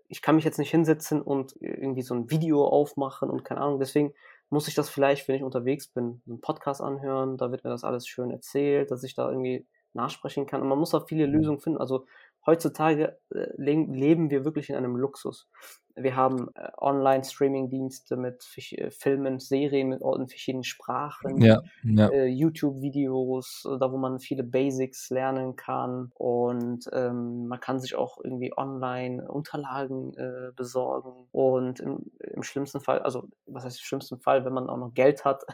[0.08, 3.78] ich kann mich jetzt nicht hinsetzen und irgendwie so ein Video aufmachen und keine Ahnung.
[3.78, 4.12] Deswegen
[4.50, 7.36] muss ich das vielleicht, wenn ich unterwegs bin, einen Podcast anhören.
[7.36, 10.62] Da wird mir das alles schön erzählt, dass ich da irgendwie nachsprechen kann.
[10.62, 11.78] Und man muss auch viele Lösungen finden.
[11.78, 12.06] Also
[12.48, 15.50] heutzutage äh, leben wir wirklich in einem Luxus.
[15.94, 22.24] Wir haben äh, Online-Streaming-Dienste mit äh, Filmen, Serien mit in verschiedenen Sprachen, ja, ja.
[22.24, 28.56] YouTube-Videos, da wo man viele Basics lernen kann und ähm, man kann sich auch irgendwie
[28.56, 34.46] online Unterlagen äh, besorgen und im, im, schlimmsten Fall, also was heißt im schlimmsten Fall,
[34.46, 35.44] wenn man auch noch Geld hat,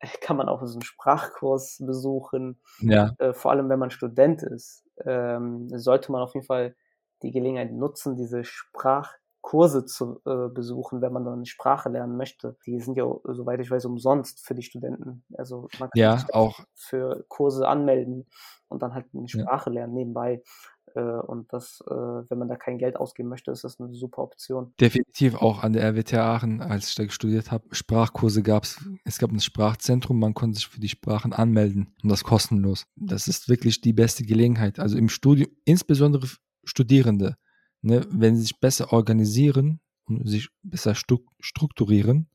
[0.20, 2.58] kann man auch so einen Sprachkurs besuchen.
[2.80, 3.14] Ja.
[3.18, 6.74] Äh, vor allem, wenn man Student ist, ähm, sollte man auf jeden Fall
[7.22, 12.56] die Gelegenheit nutzen, diese Sprachkurse zu äh, besuchen, wenn man dann eine Sprache lernen möchte.
[12.66, 15.24] Die sind ja, soweit ich weiß, umsonst für die Studenten.
[15.36, 18.26] Also man kann ja, sich auch für Kurse anmelden
[18.68, 19.74] und dann halt eine Sprache ja.
[19.74, 20.42] lernen nebenbei.
[20.96, 24.22] Äh, und das, äh, wenn man da kein Geld ausgeben möchte, ist das eine super
[24.22, 24.72] Option.
[24.80, 28.82] Definitiv auch an der RWTH Aachen, als ich da studiert habe, Sprachkurse gab es.
[29.04, 32.86] Es gab ein Sprachzentrum, man konnte sich für die Sprachen anmelden und das kostenlos.
[32.96, 34.78] Das ist wirklich die beste Gelegenheit.
[34.78, 36.26] Also im Studium, insbesondere
[36.64, 37.36] Studierende,
[37.82, 42.30] ne, wenn sie sich besser organisieren und sich besser strukturieren,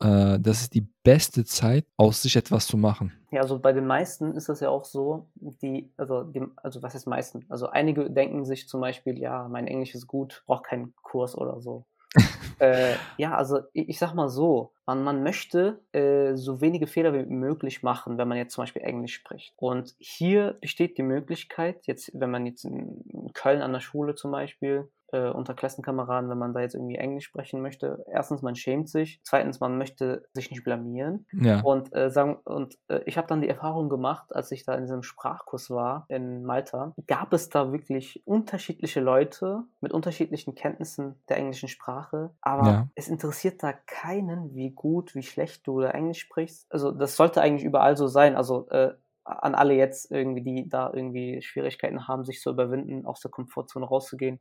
[0.00, 3.12] äh, das ist die beste Zeit, aus sich etwas zu machen.
[3.30, 6.94] Ja, also bei den meisten ist das ja auch so, die, also, die, also was
[6.94, 7.44] heißt meisten?
[7.48, 11.60] Also einige denken sich zum Beispiel, ja, mein Englisch ist gut, braucht keinen Kurs oder
[11.60, 11.84] so.
[12.58, 17.12] äh, ja, also ich, ich, sag mal so, man, man möchte äh, so wenige Fehler
[17.14, 19.54] wie möglich machen, wenn man jetzt zum Beispiel Englisch spricht.
[19.56, 24.32] Und hier besteht die Möglichkeit, jetzt, wenn man jetzt in Köln an der Schule zum
[24.32, 28.04] Beispiel äh, unter Klassenkameraden, wenn man da jetzt irgendwie Englisch sprechen möchte.
[28.08, 29.20] Erstens, man schämt sich.
[29.24, 31.26] Zweitens, man möchte sich nicht blamieren.
[31.32, 31.60] Ja.
[31.60, 34.82] Und, äh, sagen, und äh, ich habe dann die Erfahrung gemacht, als ich da in
[34.82, 41.38] diesem Sprachkurs war in Malta, gab es da wirklich unterschiedliche Leute mit unterschiedlichen Kenntnissen der
[41.38, 42.30] englischen Sprache.
[42.40, 42.88] Aber ja.
[42.94, 46.66] es interessiert da keinen, wie gut, wie schlecht du da Englisch sprichst.
[46.70, 48.36] Also das sollte eigentlich überall so sein.
[48.36, 53.20] Also äh, an alle jetzt irgendwie, die da irgendwie Schwierigkeiten haben, sich zu überwinden, aus
[53.20, 54.40] der Komfortzone rauszugehen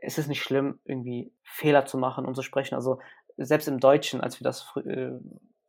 [0.00, 2.74] es ist nicht schlimm, irgendwie Fehler zu machen und zu sprechen.
[2.74, 3.00] Also
[3.36, 5.12] selbst im Deutschen, als wir das äh,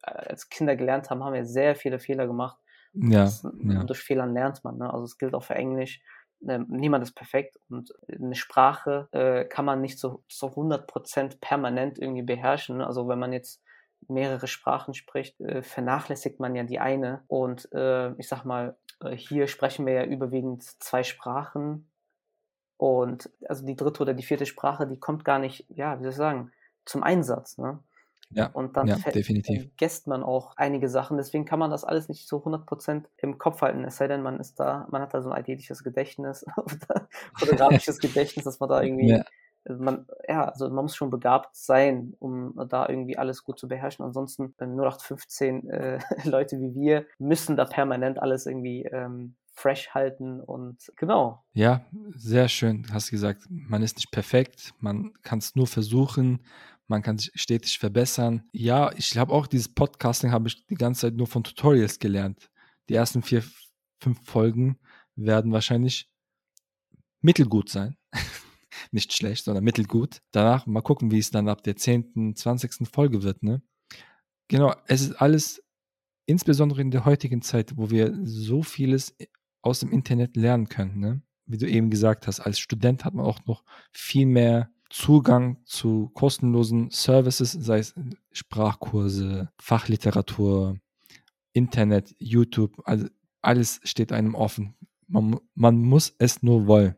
[0.01, 2.57] als Kinder gelernt haben, haben wir sehr viele Fehler gemacht.
[2.93, 3.83] Ja, das, ja.
[3.83, 4.77] Durch Fehlern lernt man.
[4.77, 4.91] Ne?
[4.91, 6.01] Also es gilt auch für Englisch.
[6.47, 11.99] Ähm, niemand ist perfekt und eine Sprache äh, kann man nicht so zu 100% permanent
[11.99, 12.77] irgendwie beherrschen.
[12.77, 12.87] Ne?
[12.87, 13.61] Also wenn man jetzt
[14.07, 17.23] mehrere Sprachen spricht, äh, vernachlässigt man ja die eine.
[17.27, 21.89] Und äh, ich sag mal, äh, hier sprechen wir ja überwiegend zwei Sprachen
[22.77, 26.11] und also die dritte oder die vierte Sprache, die kommt gar nicht, ja, wie soll
[26.11, 26.51] ich sagen,
[26.85, 27.57] zum Einsatz.
[27.57, 27.79] Ne?
[28.31, 29.63] Ja, und dann ja, definitiv.
[29.63, 31.17] vergisst man auch einige Sachen.
[31.17, 33.83] Deswegen kann man das alles nicht so 100% im Kopf halten.
[33.83, 37.99] Es sei denn, man ist da, man hat da so ein alltägliches Gedächtnis oder fotografisches
[37.99, 39.25] Gedächtnis, dass man da irgendwie, ja.
[39.65, 43.67] Also man, ja, also man muss schon begabt sein, um da irgendwie alles gut zu
[43.67, 44.05] beherrschen.
[44.05, 50.91] Ansonsten 0815 äh, Leute wie wir müssen da permanent alles irgendwie ähm, fresh halten und
[50.95, 51.43] genau.
[51.53, 51.85] Ja,
[52.15, 52.83] sehr schön.
[52.83, 56.45] Du hast gesagt, man ist nicht perfekt, man kann es nur versuchen,
[56.87, 58.43] man kann sich stetig verbessern.
[58.53, 62.49] Ja, ich habe auch dieses Podcasting habe ich die ganze Zeit nur von Tutorials gelernt.
[62.87, 63.43] Die ersten vier,
[64.01, 64.79] fünf Folgen
[65.15, 66.09] werden wahrscheinlich
[67.21, 67.95] mittelgut sein.
[68.91, 70.21] nicht schlecht, sondern mittelgut.
[70.31, 72.87] Danach mal gucken, wie es dann ab der 10., 20.
[72.91, 73.61] Folge wird, ne?
[74.47, 75.63] Genau, es ist alles
[76.25, 79.15] insbesondere in der heutigen Zeit, wo wir so vieles
[79.61, 80.99] aus dem Internet lernen können.
[80.99, 81.21] Ne?
[81.45, 86.09] Wie du eben gesagt hast, als Student hat man auch noch viel mehr Zugang zu
[86.15, 87.93] kostenlosen Services, sei es
[88.31, 90.79] Sprachkurse, Fachliteratur,
[91.53, 93.07] Internet, YouTube, also
[93.41, 94.75] alles steht einem offen.
[95.07, 96.95] Man, man muss es nur wollen.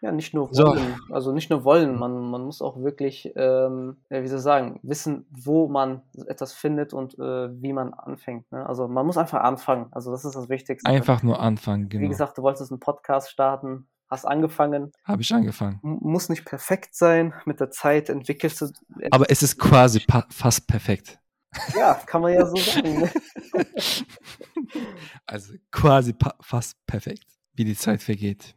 [0.00, 1.14] Ja, nicht nur wollen, so.
[1.14, 4.78] also nicht nur wollen, man, man muss auch wirklich, ähm, ja, wie soll ich sagen,
[4.82, 8.50] wissen, wo man etwas findet und äh, wie man anfängt.
[8.52, 8.64] Ne?
[8.64, 10.88] Also man muss einfach anfangen, also das ist das Wichtigste.
[10.88, 12.04] Einfach nur anfangen, genau.
[12.04, 14.92] Wie gesagt, du wolltest einen Podcast starten, hast angefangen.
[15.04, 15.80] Habe ich angefangen.
[15.82, 18.66] muss nicht perfekt sein, mit der Zeit entwickelst du.
[19.10, 21.18] Aber es ist quasi fast perfekt.
[21.76, 23.00] Ja, kann man ja so sagen.
[23.00, 23.10] Ne?
[25.26, 28.54] also quasi fast perfekt, wie die Zeit vergeht.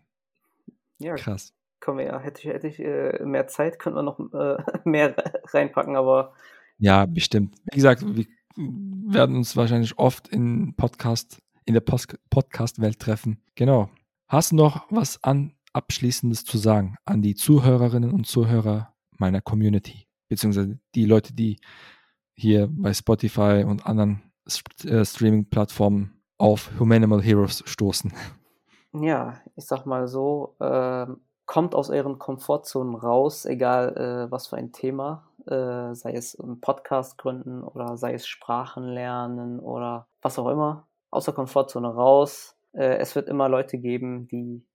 [1.01, 1.53] Ja, krass.
[1.79, 5.15] Können wir ja, hätte ich, hätte ich äh, mehr Zeit, könnten wir noch äh, mehr
[5.47, 6.33] reinpacken, aber.
[6.77, 7.55] Ja, bestimmt.
[7.71, 8.25] Wie gesagt, wir
[8.55, 13.41] werden uns wahrscheinlich oft in Podcast, in der Podcast-Welt treffen.
[13.55, 13.89] Genau.
[14.27, 20.07] Hast du noch was an Abschließendes zu sagen an die Zuhörerinnen und Zuhörer meiner Community,
[20.27, 21.59] beziehungsweise die Leute, die
[22.35, 24.21] hier bei Spotify und anderen
[24.83, 28.13] äh, Streaming-Plattformen auf Humanimal Heroes stoßen?
[28.93, 31.07] Ja, ich sag mal so, äh,
[31.45, 33.95] kommt aus euren Komfortzonen raus, egal
[34.27, 38.83] äh, was für ein Thema, äh, sei es ein Podcast gründen oder sei es Sprachen
[38.89, 42.57] lernen oder was auch immer, aus der Komfortzone raus.
[42.73, 44.65] Äh, es wird immer Leute geben, die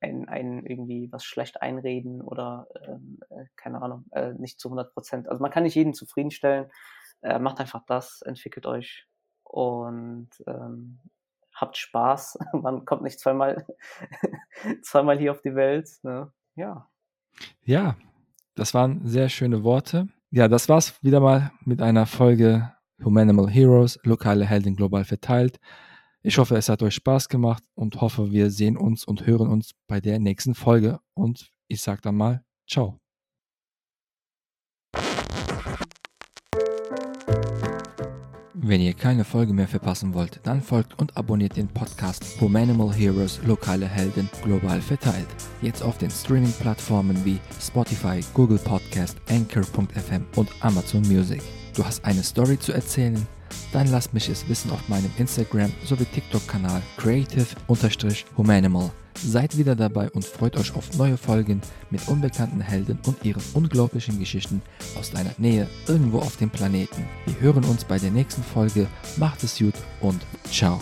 [0.00, 4.92] einen, einen irgendwie was schlecht einreden oder ähm, äh, keine Ahnung, äh, nicht zu 100
[4.92, 5.28] Prozent.
[5.28, 6.70] Also man kann nicht jeden zufriedenstellen.
[7.38, 9.06] Macht einfach das, entwickelt euch
[9.44, 10.98] und ähm,
[11.62, 12.38] habt Spaß.
[12.52, 13.64] Man kommt nicht zweimal,
[14.82, 15.88] zweimal hier auf die Welt.
[16.02, 16.30] Ne?
[16.54, 16.90] Ja.
[17.64, 17.96] Ja,
[18.54, 20.08] das waren sehr schöne Worte.
[20.30, 25.58] Ja, das war's wieder mal mit einer Folge Humanimal Heroes, lokale Helden global verteilt.
[26.22, 29.72] Ich hoffe, es hat euch Spaß gemacht und hoffe, wir sehen uns und hören uns
[29.88, 31.00] bei der nächsten Folge.
[31.14, 33.01] Und ich sage dann mal, ciao.
[38.54, 43.40] Wenn ihr keine Folge mehr verpassen wollt, dann folgt und abonniert den Podcast Humanimal Heroes
[43.46, 45.26] Lokale Helden global verteilt.
[45.62, 51.40] Jetzt auf den Streaming-Plattformen wie Spotify, Google Podcast, Anchor.fm und Amazon Music.
[51.74, 53.26] Du hast eine Story zu erzählen?
[53.72, 58.90] Dann lasst mich es wissen auf meinem Instagram sowie TikTok-Kanal creative-humanimal.
[59.14, 61.60] Seid wieder dabei und freut euch auf neue Folgen
[61.90, 64.62] mit unbekannten Helden und ihren unglaublichen Geschichten
[64.98, 67.04] aus deiner Nähe irgendwo auf dem Planeten.
[67.26, 68.86] Wir hören uns bei der nächsten Folge.
[69.16, 70.80] Macht es gut und ciao.